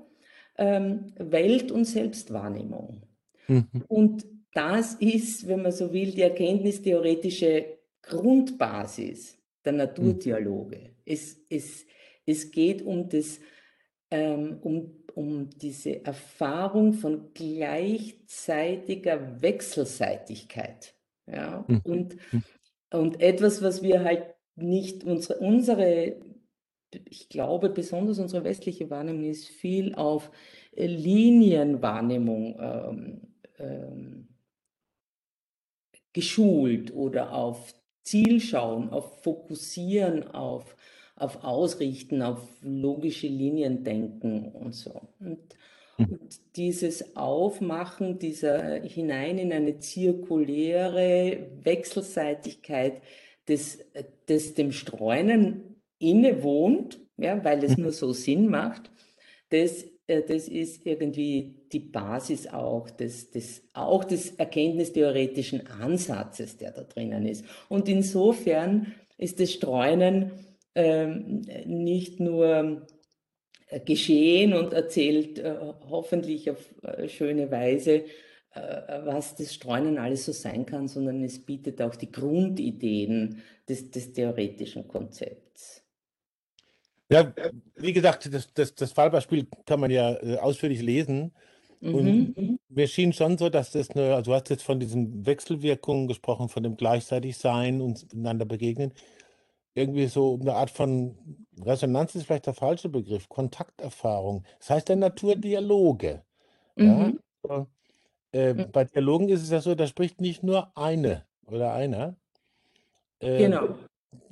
[0.59, 3.03] ähm, Welt- und Selbstwahrnehmung.
[3.47, 3.67] Mhm.
[3.87, 10.79] Und das ist, wenn man so will, die erkenntnistheoretische Grundbasis der Naturdialoge.
[10.79, 10.91] Mhm.
[11.05, 11.85] Es, es,
[12.25, 13.39] es geht um, das,
[14.11, 20.95] ähm, um, um diese Erfahrung von gleichzeitiger Wechselseitigkeit.
[21.27, 21.67] Ja?
[21.69, 21.83] Mhm.
[21.85, 22.17] Und,
[22.93, 26.17] und etwas, was wir halt nicht, unsere, unsere,
[27.11, 30.31] ich glaube, besonders unsere westliche Wahrnehmung ist viel auf
[30.75, 33.21] Linienwahrnehmung ähm,
[33.59, 34.29] ähm,
[36.17, 40.75] geschult oder auf Zielschauen, auf Fokussieren, auf,
[41.15, 45.03] auf Ausrichten, auf logische Linien denken und so.
[45.21, 45.39] Und,
[45.99, 46.09] hm.
[46.09, 53.03] und dieses Aufmachen dieser hinein in eine zirkuläre Wechselseitigkeit,
[53.45, 53.79] das,
[54.25, 57.83] das dem Streunen innewohnt, ja, weil es hm.
[57.83, 58.91] nur so Sinn macht,
[59.51, 66.73] das äh, das ist irgendwie die Basis auch des, des, auch des erkenntnistheoretischen Ansatzes, der
[66.73, 67.45] da drinnen ist.
[67.69, 70.33] Und insofern ist das Streunen
[70.75, 72.87] ähm, nicht nur
[73.69, 75.57] äh, geschehen und erzählt äh,
[75.89, 78.05] hoffentlich auf äh, schöne Weise,
[78.55, 83.91] äh, was das Streunen alles so sein kann, sondern es bietet auch die Grundideen des,
[83.91, 85.83] des theoretischen Konzepts.
[87.09, 87.33] Ja,
[87.77, 91.33] wie gesagt, das, das, das Fallbeispiel kann man ja äh, ausführlich lesen.
[91.81, 92.59] Und mhm.
[92.69, 96.49] mir schien schon so, dass das eine, also du hast jetzt von diesen Wechselwirkungen gesprochen,
[96.49, 98.93] von dem Gleichzeitigsein und einander begegnen.
[99.75, 101.17] Irgendwie so eine Art von
[101.63, 104.45] Resonanz ist vielleicht der falsche Begriff, Kontakterfahrung.
[104.59, 106.23] Das heißt der Naturdialoge.
[106.77, 106.85] Ja?
[106.85, 107.21] Mhm.
[107.43, 107.67] So,
[108.33, 108.71] äh, mhm.
[108.73, 112.17] bei Dialogen ist es ja so, da spricht nicht nur eine oder einer.
[113.21, 113.77] Äh, genau.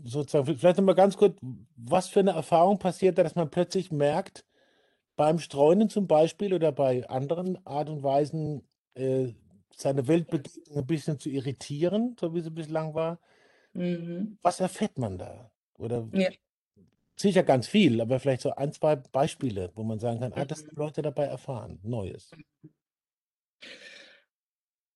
[0.02, 1.36] Sozusagen, vielleicht nochmal ganz kurz,
[1.76, 4.44] was für eine Erfahrung passiert da, dass man plötzlich merkt,
[5.16, 8.62] beim Streunen zum Beispiel oder bei anderen Art und Weisen,
[8.94, 9.32] äh,
[9.74, 13.18] seine Weltbegegnung ein bisschen zu irritieren, so wie sie bislang war.
[13.72, 14.38] Mhm.
[14.42, 15.50] Was erfährt man da?
[15.78, 16.30] Oder ja.
[17.16, 20.64] sicher ganz viel, aber vielleicht so ein, zwei Beispiele, wo man sagen kann, ah, das
[20.64, 22.30] haben Leute dabei erfahren, Neues.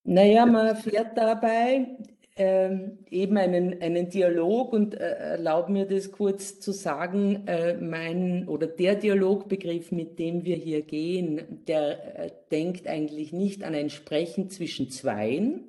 [0.04, 1.98] Naja, man erfährt dabei
[2.38, 8.46] ähm, eben einen, einen Dialog und äh, erlaub mir das kurz zu sagen, äh, mein
[8.46, 13.90] oder der Dialogbegriff, mit dem wir hier gehen, der äh, denkt eigentlich nicht an ein
[13.90, 15.64] Sprechen zwischen Zweien,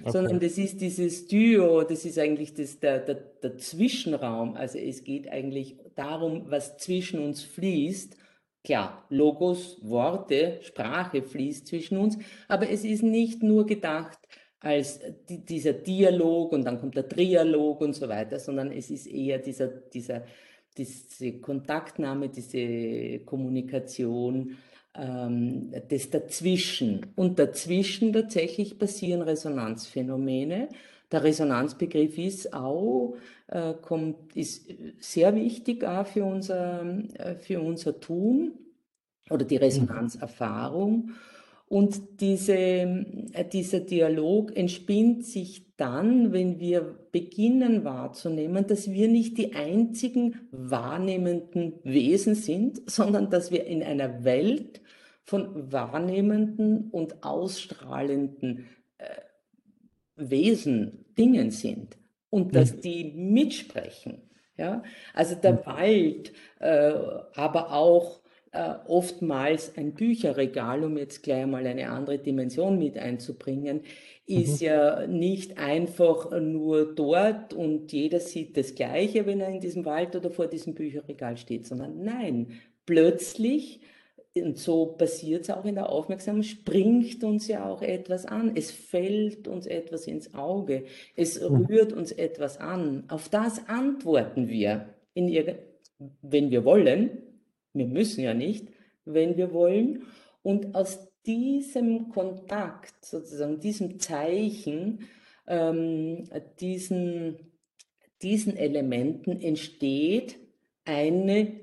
[0.00, 0.10] okay.
[0.10, 4.54] sondern das ist dieses Duo, das ist eigentlich das, der, der, der Zwischenraum.
[4.54, 8.18] Also es geht eigentlich darum, was zwischen uns fließt.
[8.64, 14.18] Klar, Logos, Worte, Sprache fließt zwischen uns, aber es ist nicht nur gedacht,
[14.62, 19.06] als die, dieser Dialog und dann kommt der Trialog und so weiter, sondern es ist
[19.06, 20.22] eher dieser, dieser,
[20.76, 24.56] diese Kontaktnahme, diese Kommunikation,
[24.94, 27.06] ähm, das Dazwischen.
[27.16, 30.68] Und dazwischen tatsächlich passieren Resonanzphänomene.
[31.10, 33.16] Der Resonanzbegriff ist auch,
[33.48, 34.70] äh, kommt, ist
[35.00, 38.52] sehr wichtig auch für unser, äh, für unser Tun
[39.28, 39.62] oder die mhm.
[41.72, 46.82] Und diese, äh, dieser Dialog entspinnt sich dann, wenn wir
[47.12, 54.22] beginnen wahrzunehmen, dass wir nicht die einzigen wahrnehmenden Wesen sind, sondern dass wir in einer
[54.22, 54.82] Welt
[55.22, 59.06] von wahrnehmenden und ausstrahlenden äh,
[60.16, 61.96] Wesen, Dingen sind
[62.28, 62.80] und dass mhm.
[62.82, 64.28] die mitsprechen.
[64.58, 64.82] Ja?
[65.14, 65.64] Also der mhm.
[65.64, 66.92] Wald, äh,
[67.34, 68.21] aber auch
[68.52, 73.80] äh, oftmals ein Bücherregal, um jetzt gleich mal eine andere Dimension mit einzubringen,
[74.26, 74.66] ist mhm.
[74.66, 80.14] ja nicht einfach nur dort und jeder sieht das Gleiche, wenn er in diesem Wald
[80.16, 83.80] oder vor diesem Bücherregal steht, sondern nein, plötzlich,
[84.36, 88.52] und so passiert es auch in der Aufmerksamkeit, springt uns ja auch etwas an.
[88.54, 90.84] Es fällt uns etwas ins Auge.
[91.16, 91.66] Es mhm.
[91.66, 93.04] rührt uns etwas an.
[93.08, 95.28] Auf das antworten wir, in
[96.20, 97.31] wenn wir wollen,
[97.74, 98.68] wir müssen ja nicht,
[99.04, 100.02] wenn wir wollen.
[100.42, 105.08] Und aus diesem Kontakt, sozusagen diesem Zeichen,
[105.46, 106.24] ähm,
[106.60, 107.36] diesen,
[108.22, 110.38] diesen Elementen entsteht
[110.84, 111.60] eine,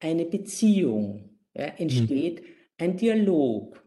[0.00, 2.46] eine Beziehung, ja, entsteht mhm.
[2.78, 3.82] ein Dialog.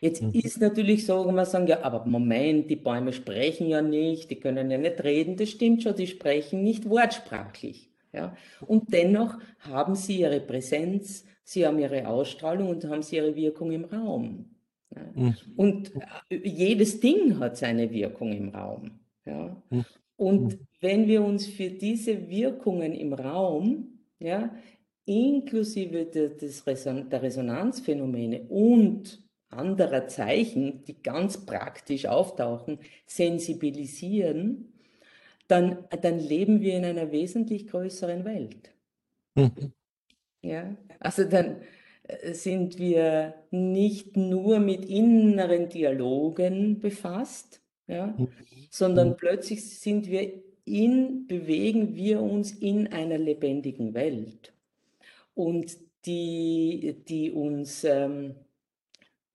[0.00, 0.30] Jetzt mhm.
[0.32, 4.38] ist natürlich so, wenn man sagen, ja, aber Moment, die Bäume sprechen ja nicht, die
[4.38, 7.87] können ja nicht reden, das stimmt schon, die sprechen nicht wortsprachlich.
[8.12, 8.36] Ja?
[8.66, 13.72] Und dennoch haben sie ihre Präsenz, sie haben ihre Ausstrahlung und haben sie ihre Wirkung
[13.72, 14.56] im Raum.
[14.94, 15.02] Ja?
[15.14, 15.36] Mhm.
[15.56, 15.92] Und
[16.30, 19.00] äh, jedes Ding hat seine Wirkung im Raum.
[19.24, 19.62] Ja?
[19.70, 19.84] Mhm.
[20.16, 20.66] Und mhm.
[20.80, 24.52] wenn wir uns für diese Wirkungen im Raum, ja,
[25.04, 34.72] inklusive de, des Reson der Resonanzphänomene und anderer Zeichen, die ganz praktisch auftauchen, sensibilisieren,
[35.48, 38.72] dann, dann leben wir in einer wesentlich größeren Welt.
[39.34, 39.72] Mhm.
[40.42, 41.62] Ja, also dann
[42.04, 48.28] äh, sind wir nicht nur mit inneren Dialogen befasst, ja, mhm.
[48.70, 49.16] sondern mhm.
[49.16, 50.32] plötzlich sind wir
[50.64, 54.52] in, bewegen wir uns in einer lebendigen Welt
[55.34, 58.34] und die, die uns ähm,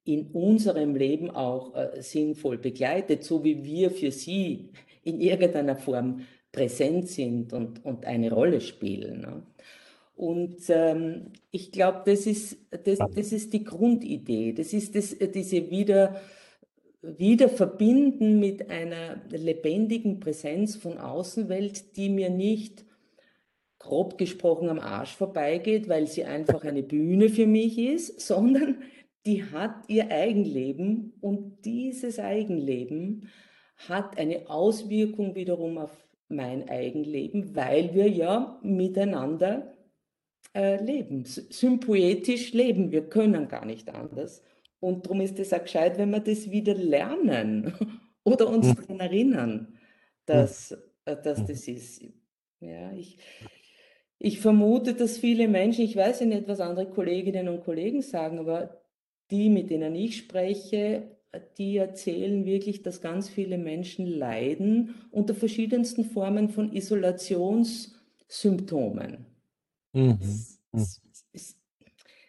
[0.05, 4.69] in unserem Leben auch äh, sinnvoll begleitet, so wie wir für sie
[5.03, 9.21] in irgendeiner Form präsent sind und, und eine Rolle spielen.
[9.21, 9.43] Ne?
[10.15, 14.53] Und ähm, ich glaube, das ist, das, das ist die Grundidee.
[14.53, 16.21] Das ist das, diese wieder,
[17.01, 22.85] wieder verbinden mit einer lebendigen Präsenz von Außenwelt, die mir nicht
[23.79, 28.77] grob gesprochen am Arsch vorbeigeht, weil sie einfach eine Bühne für mich ist, sondern
[29.25, 33.29] die hat ihr Eigenleben und dieses Eigenleben
[33.89, 35.91] hat eine Auswirkung wiederum auf
[36.29, 39.73] mein Eigenleben, weil wir ja miteinander
[40.55, 42.91] äh, leben, sympoetisch leben.
[42.91, 44.41] Wir können gar nicht anders.
[44.79, 47.73] Und darum ist es auch gescheit, wenn wir das wieder lernen
[48.23, 48.75] oder uns mhm.
[48.75, 49.77] daran erinnern,
[50.25, 50.71] dass,
[51.05, 51.47] äh, dass hm.
[51.47, 52.03] das ist.
[52.59, 53.17] Ja, ich,
[54.19, 58.39] ich vermute, dass viele Menschen, ich weiß ja nicht, was andere Kolleginnen und Kollegen sagen,
[58.39, 58.81] aber
[59.31, 61.12] die, mit denen ich spreche,
[61.57, 69.25] die erzählen wirklich, dass ganz viele Menschen leiden unter verschiedensten Formen von Isolationssymptomen.
[69.93, 70.19] Mhm.
[70.71, 70.85] mhm.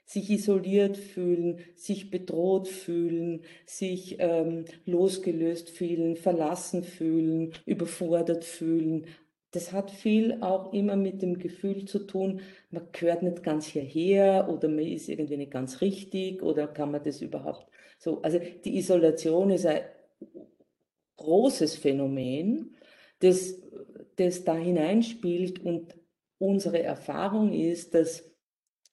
[0.07, 9.07] Sich isoliert fühlen, sich bedroht fühlen, sich ähm, losgelöst fühlen, verlassen fühlen, überfordert fühlen.
[9.51, 14.49] Das hat viel auch immer mit dem Gefühl zu tun, man gehört nicht ganz hierher
[14.49, 17.67] oder man ist irgendwie nicht ganz richtig oder kann man das überhaupt
[18.05, 19.81] so, also die Isolation ist ein
[21.17, 22.77] großes Phänomen,
[23.21, 23.63] das,
[24.17, 25.97] das da hineinspielt und
[26.37, 28.31] unsere Erfahrung ist, dass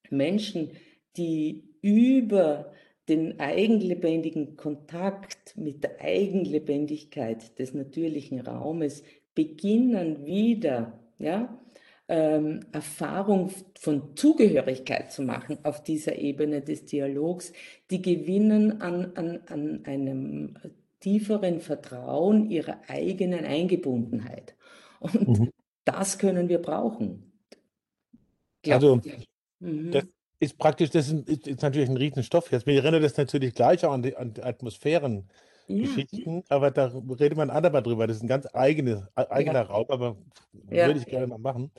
[0.10, 0.72] Menschen,
[1.18, 2.72] die über
[3.10, 9.04] den eigenlebendigen Kontakt mit der Eigenlebendigkeit des natürlichen Raumes
[9.36, 11.62] beginnen wieder, ja,
[12.12, 17.54] ähm, Erfahrung von Zugehörigkeit zu machen auf dieser Ebene des Dialogs,
[17.90, 20.58] die gewinnen an, an, an einem
[21.00, 24.56] tieferen Vertrauen ihrer eigenen Eingebundenheit.
[25.00, 25.50] Und mhm.
[25.86, 27.32] das können wir brauchen.
[28.62, 29.02] Glaub, also,
[29.60, 29.92] mhm.
[29.92, 30.04] das
[30.40, 32.68] ist praktisch, das ist, ist, natürlich ein Riesenstoff jetzt.
[32.68, 35.30] Mir erinnert das natürlich gleich auch an die, an die Atmosphären.
[35.68, 36.44] Geschichten, ja.
[36.50, 38.06] aber da redet man andermal drüber.
[38.06, 39.62] Das ist ein ganz eigene, eigener ja.
[39.62, 40.18] Raum, aber
[40.70, 40.88] ja.
[40.88, 41.72] würde ich gerne mal machen.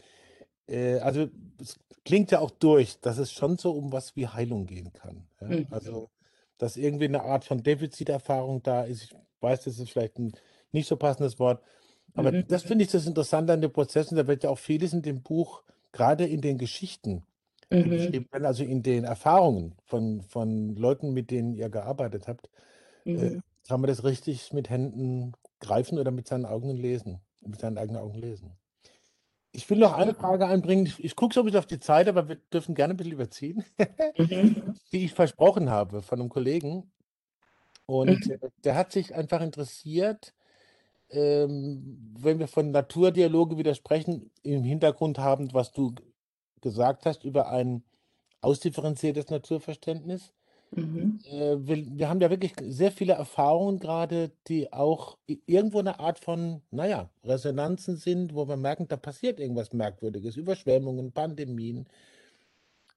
[0.68, 1.29] Äh, also
[1.61, 5.27] es klingt ja auch durch, dass es schon so um was wie Heilung gehen kann.
[5.40, 5.48] Ja?
[5.48, 5.66] Mhm.
[5.70, 6.11] Also,
[6.59, 9.05] dass irgendwie eine Art von Defiziterfahrung da ist.
[9.05, 10.33] Ich weiß, das ist vielleicht ein
[10.70, 11.62] nicht so passendes Wort,
[12.14, 12.46] aber mhm.
[12.48, 15.03] das finde ich das Interessante an dem Prozess und da wird ja auch vieles in
[15.03, 17.25] dem Buch, gerade in den Geschichten,
[17.70, 17.90] mhm.
[17.90, 22.48] beschrieben werden, also in den Erfahrungen von, von Leuten, mit denen ihr gearbeitet habt,
[23.05, 23.22] äh, mhm.
[23.22, 27.79] äh, kann man das richtig mit Händen greifen oder mit seinen Augen lesen, mit seinen
[27.79, 28.53] eigenen Augen lesen.
[29.52, 30.86] Ich will noch eine Frage einbringen.
[30.86, 33.12] Ich, ich gucke so ein bisschen auf die Zeit, aber wir dürfen gerne ein bisschen
[33.12, 33.64] überziehen,
[34.16, 34.74] mhm.
[34.92, 36.90] die ich versprochen habe von einem Kollegen.
[37.84, 38.38] Und mhm.
[38.64, 40.34] der hat sich einfach interessiert,
[41.10, 45.94] ähm, wenn wir von Naturdialoge widersprechen, im Hintergrund haben, was du
[46.62, 47.84] gesagt hast über ein
[48.40, 50.32] ausdifferenziertes Naturverständnis.
[50.74, 51.20] Mhm.
[51.24, 56.18] Äh, wir, wir haben ja wirklich sehr viele Erfahrungen gerade, die auch irgendwo eine Art
[56.18, 60.37] von, naja, Resonanzen sind, wo wir merken, da passiert irgendwas Merkwürdiges.
[60.37, 61.87] Überschwemmungen, Pandemien,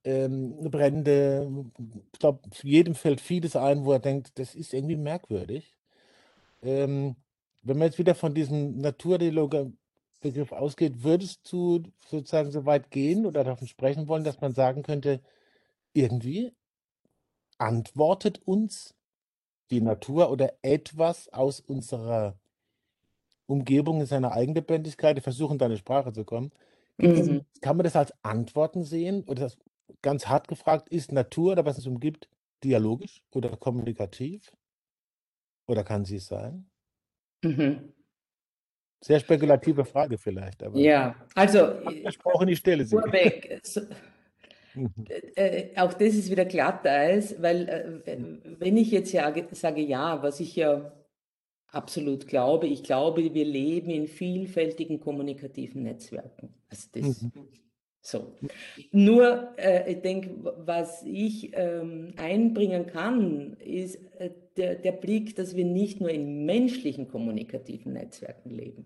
[0.03, 1.65] ähm, Brände.
[2.13, 5.75] Ich glaube, jedem fällt vieles ein, wo er denkt, das ist irgendwie merkwürdig.
[6.63, 7.15] Ähm,
[7.63, 13.43] wenn man jetzt wieder von diesem Naturdialog-Begriff ausgeht, würdest du sozusagen so weit gehen oder
[13.43, 15.21] davon sprechen wollen, dass man sagen könnte,
[15.93, 16.53] irgendwie
[17.57, 18.95] antwortet uns
[19.71, 22.37] die Natur oder etwas aus unserer
[23.47, 26.51] Umgebung in seiner Eigenlebendigkeit, wir versuchen deine Sprache zu kommen.
[26.97, 27.45] Mhm.
[27.61, 29.23] Kann man das als Antworten sehen?
[29.25, 29.57] Oder das
[30.01, 32.29] ganz hart gefragt, ist Natur oder was es umgibt
[32.63, 34.51] dialogisch oder kommunikativ?
[35.67, 36.69] Oder kann sie es sein?
[37.43, 37.93] Mhm.
[39.01, 42.95] Sehr spekulative Frage vielleicht, aber ja, also versprochen, ich stelle sie.
[44.75, 44.91] Mhm.
[45.35, 48.17] Äh, auch das ist wieder Glatteis, weil äh,
[48.59, 50.91] wenn ich jetzt ja sage ja, was ich ja
[51.75, 56.53] absolut glaube, ich glaube, wir leben in vielfältigen kommunikativen Netzwerken.
[56.69, 57.31] Also das, mhm.
[58.01, 58.33] so.
[58.91, 60.29] Nur, äh, ich denke,
[60.65, 66.45] was ich ähm, einbringen kann, ist äh, der, der Blick, dass wir nicht nur in
[66.45, 68.85] menschlichen kommunikativen Netzwerken leben,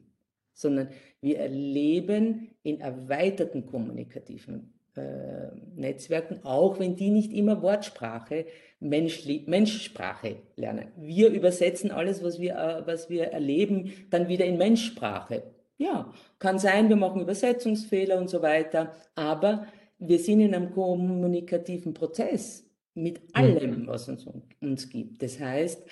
[0.53, 0.89] sondern
[1.21, 8.45] wir erleben in erweiterten kommunikativen äh, Netzwerken, auch wenn die nicht immer Wortsprache,
[8.79, 10.87] Menschsprache lernen.
[10.97, 15.43] Wir übersetzen alles, was wir, äh, was wir erleben, dann wieder in Menschsprache.
[15.77, 21.93] Ja, kann sein, wir machen Übersetzungsfehler und so weiter, aber wir sind in einem kommunikativen
[21.93, 24.25] Prozess mit allem, was uns,
[24.61, 25.21] uns gibt.
[25.23, 25.83] Das heißt,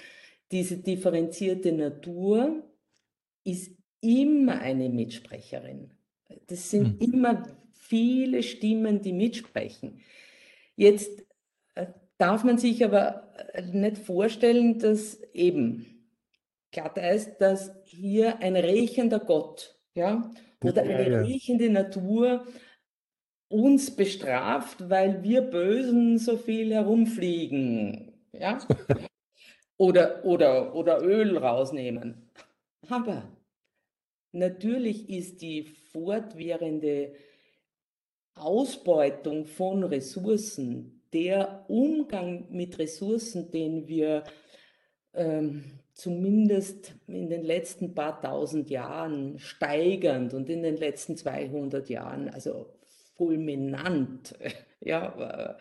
[0.51, 2.63] diese differenzierte Natur
[3.43, 5.91] ist immer eine Mitsprecherin.
[6.47, 7.13] Das sind mhm.
[7.13, 7.43] immer
[7.87, 10.01] viele Stimmen, die mitsprechen.
[10.75, 11.23] Jetzt
[11.75, 15.97] äh, darf man sich aber äh, nicht vorstellen, dass eben
[16.71, 20.31] klar ist, dass hier ein rächender Gott ja,
[20.63, 22.45] oder eine riechende Natur
[23.49, 28.13] uns bestraft, weil wir Bösen so viel herumfliegen.
[28.33, 28.59] Ja?
[29.77, 32.29] oder, oder, oder Öl rausnehmen.
[32.89, 33.23] Aber
[34.31, 37.15] natürlich ist die fortwährende
[38.39, 44.23] Ausbeutung von Ressourcen, der Umgang mit Ressourcen, den wir
[45.13, 45.63] ähm,
[45.93, 52.67] zumindest in den letzten paar tausend Jahren steigernd und in den letzten 200 Jahren, also
[53.15, 54.37] fulminant
[54.79, 55.57] ja,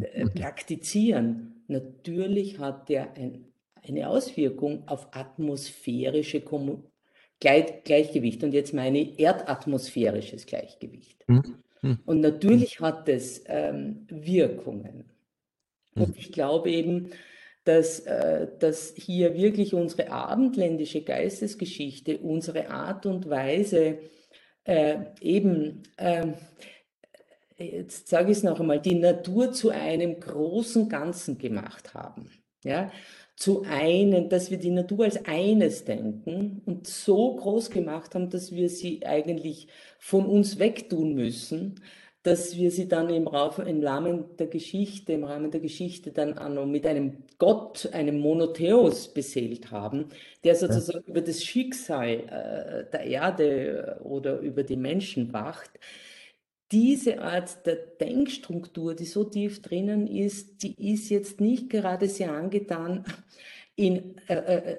[0.00, 3.46] äh, praktizieren, natürlich hat der ein,
[3.86, 6.84] eine Auswirkung auf atmosphärische Kommun
[7.40, 8.44] Gleich Gleichgewicht.
[8.44, 11.26] Und jetzt meine ich erdatmosphärisches Gleichgewicht.
[11.26, 11.56] Mhm.
[12.04, 15.10] Und natürlich hat es ähm, Wirkungen.
[15.94, 16.14] Und mhm.
[16.16, 17.10] ich glaube eben,
[17.64, 23.98] dass, äh, dass hier wirklich unsere abendländische Geistesgeschichte, unsere Art und Weise,
[24.64, 26.28] äh, eben, äh,
[27.58, 32.30] jetzt sage ich es noch einmal, die Natur zu einem großen Ganzen gemacht haben.
[32.64, 32.90] Ja?
[33.40, 38.52] Zu einem, dass wir die Natur als eines denken und so groß gemacht haben, dass
[38.52, 39.66] wir sie eigentlich
[39.98, 41.80] von uns wegtun müssen,
[42.22, 43.26] dass wir sie dann im,
[43.66, 48.18] im Rahmen der Geschichte, im Rahmen der Geschichte dann auch noch mit einem Gott, einem
[48.18, 50.10] Monotheos beseelt haben,
[50.44, 51.10] der sozusagen ja.
[51.12, 55.70] über das Schicksal äh, der Erde oder über die Menschen wacht.
[56.72, 62.32] Diese Art der Denkstruktur, die so tief drinnen ist, die ist jetzt nicht gerade sehr
[62.32, 63.04] angetan,
[63.74, 64.78] in äh, äh,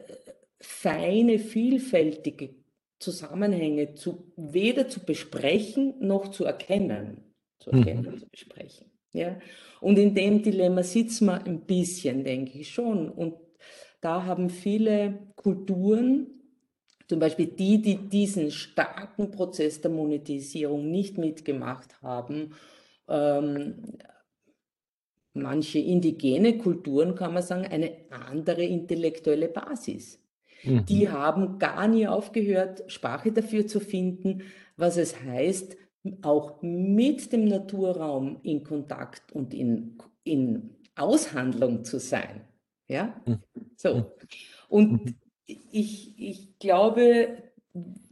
[0.60, 2.56] feine, vielfältige
[3.00, 7.32] Zusammenhänge zu, weder zu besprechen noch zu erkennen
[7.62, 8.08] zu erkennen mhm.
[8.08, 8.88] und zu besprechen.
[9.14, 9.40] Ja?
[9.80, 13.10] Und in dem Dilemma sitzen wir ein bisschen, denke ich schon.
[13.10, 13.36] Und
[14.02, 16.41] da haben viele Kulturen,
[17.12, 22.54] zum Beispiel die, die diesen starken Prozess der Monetisierung nicht mitgemacht haben,
[23.10, 23.98] ähm,
[25.34, 30.24] manche indigene Kulturen, kann man sagen, eine andere intellektuelle Basis.
[30.64, 30.86] Mhm.
[30.86, 34.44] Die haben gar nie aufgehört, Sprache dafür zu finden,
[34.78, 35.76] was es heißt,
[36.22, 42.48] auch mit dem Naturraum in Kontakt und in, in Aushandlung zu sein.
[42.88, 43.40] Ja, mhm.
[43.76, 44.16] so.
[44.70, 45.16] Und mhm.
[45.72, 47.38] Ich, ich glaube,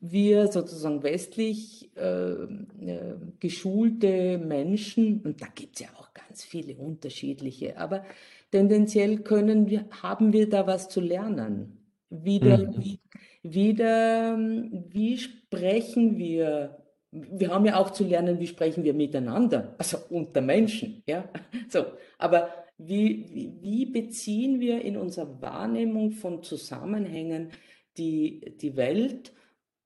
[0.01, 6.75] wir sozusagen westlich äh, äh, geschulte Menschen, und da gibt es ja auch ganz viele
[6.75, 8.05] unterschiedliche, aber
[8.51, 11.77] tendenziell können wir, haben wir da was zu lernen.
[12.09, 12.75] Wieder, mhm.
[12.77, 12.99] wie,
[13.43, 16.78] wieder, wie sprechen wir
[17.11, 21.27] wir haben ja auch zu lernen, wie sprechen wir miteinander, also unter Menschen, ja.
[21.69, 21.85] So,
[22.17, 27.49] aber wie, wie, wie beziehen wir in unserer Wahrnehmung von Zusammenhängen
[27.97, 29.33] die, die Welt,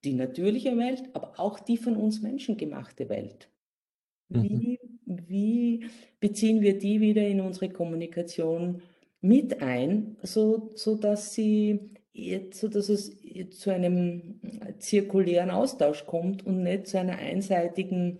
[0.03, 3.49] die natürliche Welt, aber auch die von uns Menschen gemachte Welt?
[4.29, 5.19] Wie, mhm.
[5.27, 5.85] wie
[6.19, 8.81] beziehen wir die wieder in unsere Kommunikation
[9.21, 13.11] mit ein, so, so dass sie jetzt, so dass es
[13.57, 14.39] zu einem
[14.79, 18.19] zirkulären Austausch kommt und nicht zu einer einseitigen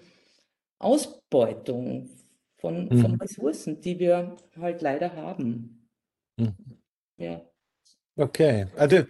[0.80, 2.10] Ausbeutung
[2.58, 3.00] von, mhm.
[3.00, 5.88] von Ressourcen, die wir halt leider haben.
[6.38, 6.56] Mhm.
[7.18, 7.42] Ja.
[8.16, 9.04] Okay, also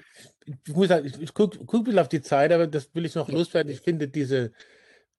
[0.45, 3.29] ich muss sagen, ich, gucke guck ein auf die Zeit, aber das will ich noch
[3.29, 3.71] loswerden.
[3.71, 4.51] Ich finde diese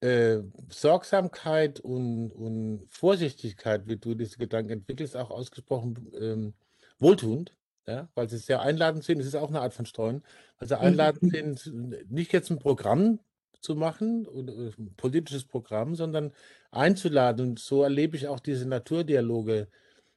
[0.01, 0.39] äh,
[0.69, 6.55] Sorgsamkeit und, und Vorsichtigkeit, wie du diese Gedanken entwickelst, auch ausgesprochen ähm,
[6.99, 7.55] wohltuend
[7.87, 9.21] ja, weil sie sehr einladend sind.
[9.21, 10.23] Es ist auch eine Art von Streuen,
[10.59, 13.21] weil sie einladend sind, nicht jetzt ein Programm
[13.61, 16.33] zu machen, ein politisches Programm, sondern
[16.71, 17.49] einzuladen.
[17.49, 19.69] Und so erlebe ich auch diese Naturdialoge,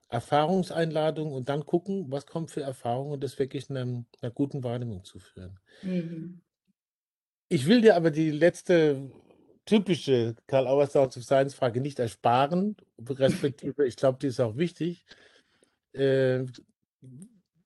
[0.09, 3.81] Erfahrungseinladung und dann gucken, was kommt für Erfahrungen und das wirklich einer,
[4.21, 5.59] einer guten Wahrnehmung zu führen.
[5.81, 6.41] Mhm.
[7.49, 9.11] Ich will dir aber die letzte
[9.65, 12.75] typische Karl Auer Sounds of Science Frage nicht ersparen,
[13.09, 15.05] respektive, ich glaube, die ist auch wichtig.
[15.93, 16.45] Äh,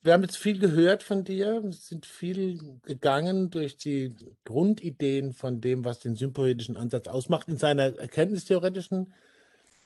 [0.04, 5.86] wir haben jetzt viel gehört von dir, sind viel gegangen durch die Grundideen von dem,
[5.86, 9.14] was den sympoetischen Ansatz ausmacht, in seiner erkenntnistheoretischen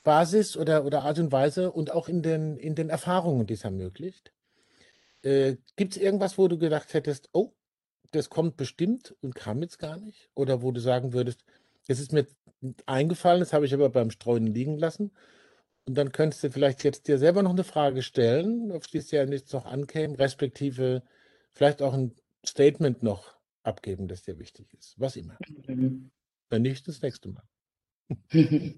[0.04, 3.64] Basis oder, oder Art und Weise und auch in den, in den Erfahrungen, die es
[3.64, 4.32] ermöglicht.
[5.22, 7.52] Äh, Gibt es irgendwas, wo du gedacht hättest, oh,
[8.12, 10.30] das kommt bestimmt und kam jetzt gar nicht?
[10.34, 11.44] Oder wo du sagen würdest,
[11.88, 12.26] das ist mir
[12.86, 15.10] eingefallen, das habe ich aber beim Streuen liegen lassen?
[15.86, 19.10] Und dann könntest du vielleicht jetzt dir selber noch eine Frage stellen, auf die es
[19.12, 21.02] ja nichts noch ankäme, respektive
[21.52, 22.14] vielleicht auch ein
[22.44, 24.98] Statement noch abgeben, das dir wichtig ist.
[24.98, 25.38] Was immer.
[25.66, 26.10] Mhm.
[26.50, 27.44] Wenn nicht, das nächste Mal.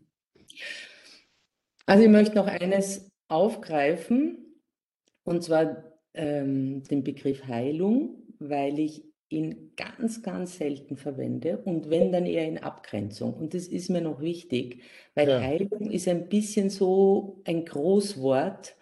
[1.86, 4.60] Also ich möchte noch eines aufgreifen,
[5.24, 12.12] und zwar ähm, den Begriff Heilung, weil ich ihn ganz, ganz selten verwende und wenn
[12.12, 13.34] dann eher in Abgrenzung.
[13.34, 14.80] Und das ist mir noch wichtig,
[15.14, 15.40] weil ja.
[15.40, 18.74] Heilung ist ein bisschen so ein Großwort,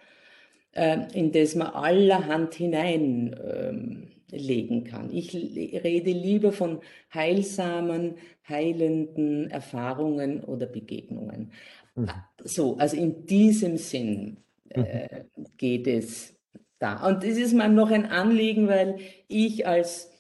[0.73, 5.13] äh, in das man allerhand hineinlegen ähm, kann.
[5.13, 6.81] Ich rede lieber von
[7.13, 8.15] heilsamen,
[8.49, 11.51] heilenden Erfahrungen oder Begegnungen.
[11.97, 12.09] Mhm.
[12.45, 14.37] So, also in diesem Sinn
[14.69, 15.47] äh, mhm.
[15.57, 16.37] geht es
[16.79, 17.05] da.
[17.05, 20.13] Und das ist mir noch ein Anliegen, weil ich als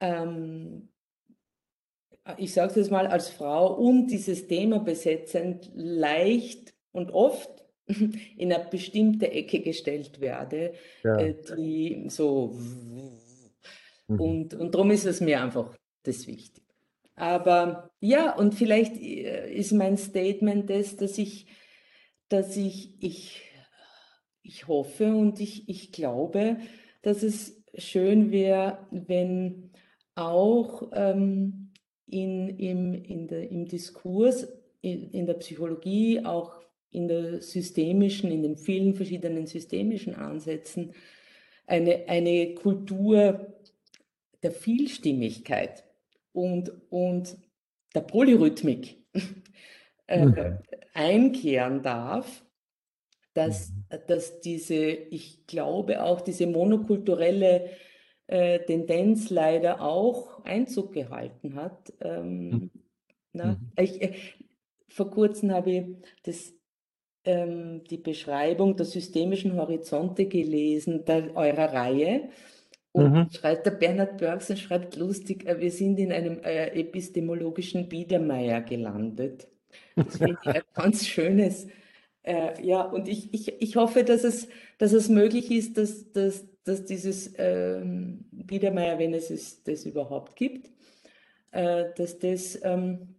[0.00, 0.88] ähm,
[2.36, 7.50] ich sage es jetzt mal als Frau und dieses Thema besetzend leicht und oft
[8.36, 11.16] in eine bestimmte Ecke gestellt werde, ja.
[11.18, 12.56] Äh, die so
[14.08, 14.20] mhm.
[14.20, 16.64] und, und darum ist es mir einfach das wichtig.
[17.16, 21.46] Aber ja, und vielleicht äh, ist mein Statement das, dass ich,
[22.28, 23.42] dass ich, ich,
[24.42, 26.58] ich hoffe und ich, ich glaube,
[27.02, 29.69] dass es schön wäre, wenn
[30.20, 31.72] auch ähm,
[32.06, 34.46] in, im, in der, im Diskurs,
[34.80, 36.60] in, in der Psychologie, auch
[36.90, 40.92] in der systemischen, in den vielen verschiedenen systemischen Ansätzen,
[41.66, 43.54] eine, eine Kultur
[44.42, 45.84] der Vielstimmigkeit
[46.32, 47.36] und, und
[47.94, 48.98] der Polyrhythmik
[50.06, 50.58] äh, mhm.
[50.94, 52.44] einkehren darf,
[53.34, 53.84] dass, mhm.
[54.08, 57.70] dass diese, ich glaube auch diese monokulturelle
[58.30, 61.92] äh, Tendenz leider auch Einzug gehalten hat.
[62.00, 62.70] Ähm, mhm.
[63.32, 63.72] na, mhm.
[63.76, 64.14] ich, äh,
[64.88, 65.84] vor kurzem habe ich
[66.22, 66.54] das,
[67.24, 72.28] ähm, die Beschreibung der systemischen Horizonte gelesen bei eurer Reihe.
[72.92, 73.30] Und mhm.
[73.32, 79.48] schreibt der Bernhard Börgsen schreibt lustig, äh, wir sind in einem äh, epistemologischen Biedermeier gelandet.
[79.96, 81.66] Das finde ich ein ganz schönes.
[82.22, 86.46] Äh, ja, und ich, ich, ich hoffe, dass es, dass es möglich ist, dass, dass,
[86.64, 90.70] dass dieses ähm, Biedermeier, wenn es es das überhaupt gibt,
[91.52, 93.16] äh, dass das ähm,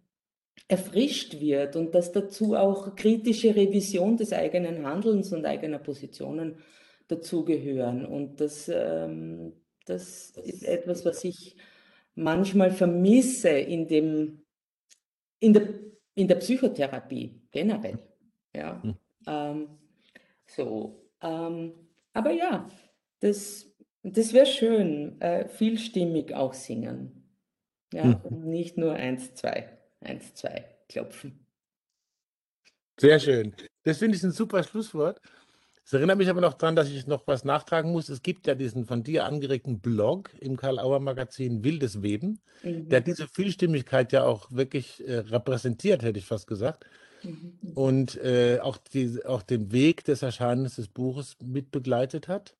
[0.68, 6.56] erfrischt wird und dass dazu auch kritische Revision des eigenen Handelns und eigener Positionen
[7.08, 8.06] dazugehören.
[8.06, 9.52] Und das, ähm,
[9.86, 11.56] das ist etwas, was ich
[12.14, 14.42] manchmal vermisse in, dem,
[15.40, 15.68] in, der,
[16.14, 17.98] in der Psychotherapie generell.
[18.54, 18.82] Ja.
[18.82, 18.94] Hm.
[19.26, 19.68] Ähm,
[20.46, 21.10] so.
[21.20, 21.74] Ähm,
[22.12, 22.68] aber ja,
[23.22, 27.28] das, das wäre schön, äh, vielstimmig auch singen.
[27.92, 28.48] Ja, hm.
[28.48, 31.46] nicht nur eins, zwei, eins, zwei klopfen.
[32.98, 33.54] Sehr schön.
[33.84, 35.20] Das finde ich ein super Schlusswort.
[35.84, 38.08] Es erinnert mich aber noch daran, dass ich noch was nachtragen muss.
[38.08, 42.88] Es gibt ja diesen von dir angeregten Blog im Karl-Auer-Magazin Wildes Weben, mhm.
[42.88, 46.86] der diese Vielstimmigkeit ja auch wirklich äh, repräsentiert, hätte ich fast gesagt.
[47.22, 47.72] Mhm.
[47.74, 52.56] Und äh, auch, die, auch den Weg des Erscheinens des Buches mitbegleitet hat.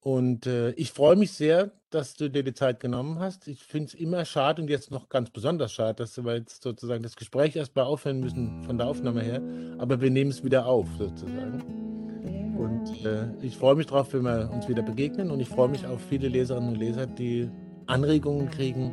[0.00, 3.48] Und äh, ich freue mich sehr, dass du dir die Zeit genommen hast.
[3.48, 7.02] Ich finde es immer schade und jetzt noch ganz besonders schade, dass wir jetzt sozusagen
[7.02, 9.42] das Gespräch erstmal aufhören müssen von der Aufnahme her.
[9.78, 12.56] Aber wir nehmen es wieder auf sozusagen.
[12.56, 15.30] Und äh, ich freue mich darauf, wenn wir uns wieder begegnen.
[15.30, 17.50] Und ich freue mich auf viele Leserinnen und Leser, die
[17.86, 18.92] Anregungen kriegen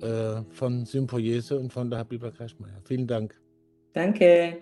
[0.00, 2.80] äh, von Sympoiese und von der Habiba Kreschmeier.
[2.84, 3.40] Vielen Dank.
[3.92, 4.58] Danke.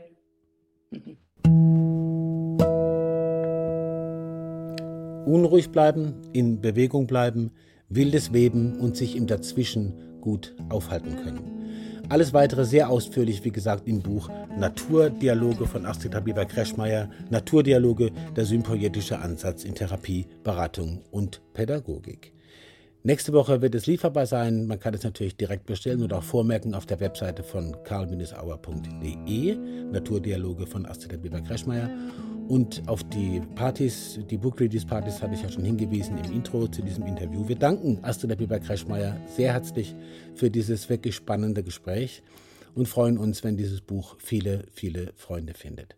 [5.26, 7.50] Unruhig bleiben, in Bewegung bleiben,
[7.88, 11.60] wildes Weben und sich im Dazwischen gut aufhalten können.
[12.08, 18.44] Alles weitere sehr ausführlich, wie gesagt, im Buch Naturdialoge von Astrid Habiba Kreschmeier, Naturdialoge, der
[18.44, 22.32] sympoietische Ansatz in Therapie, Beratung und Pädagogik.
[23.02, 24.66] Nächste Woche wird es lieferbar sein.
[24.66, 29.56] Man kann es natürlich direkt bestellen oder auch vormerken auf der Webseite von karl-auer.de,
[29.90, 31.88] Naturdialoge von Astrid Habiba Kreschmeier.
[32.50, 36.66] Und auf die Partys, die Book Release Partys hatte ich ja schon hingewiesen im Intro
[36.66, 37.46] zu diesem Interview.
[37.46, 39.94] Wir danken Astrid Biber Kreschmeier sehr herzlich
[40.34, 42.24] für dieses wirklich spannende Gespräch
[42.74, 45.94] und freuen uns, wenn dieses Buch viele, viele Freunde findet.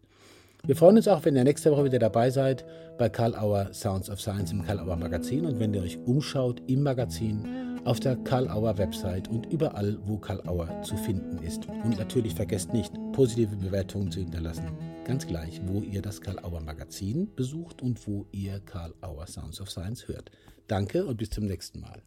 [0.66, 2.66] Wir freuen uns auch, wenn ihr nächste Woche wieder dabei seid
[2.98, 6.60] bei Karl Auer Sounds of Science im Karl Auer Magazin und wenn ihr euch umschaut
[6.66, 11.66] im Magazin auf der Karl Auer Website und überall, wo Karl Auer zu finden ist.
[11.82, 14.91] Und natürlich vergesst nicht, positive Bewertungen zu hinterlassen.
[15.04, 19.60] Ganz gleich, wo ihr das Karl Auer Magazin besucht und wo ihr Karl Auer Sounds
[19.60, 20.30] of Science hört.
[20.68, 22.02] Danke und bis zum nächsten Mal.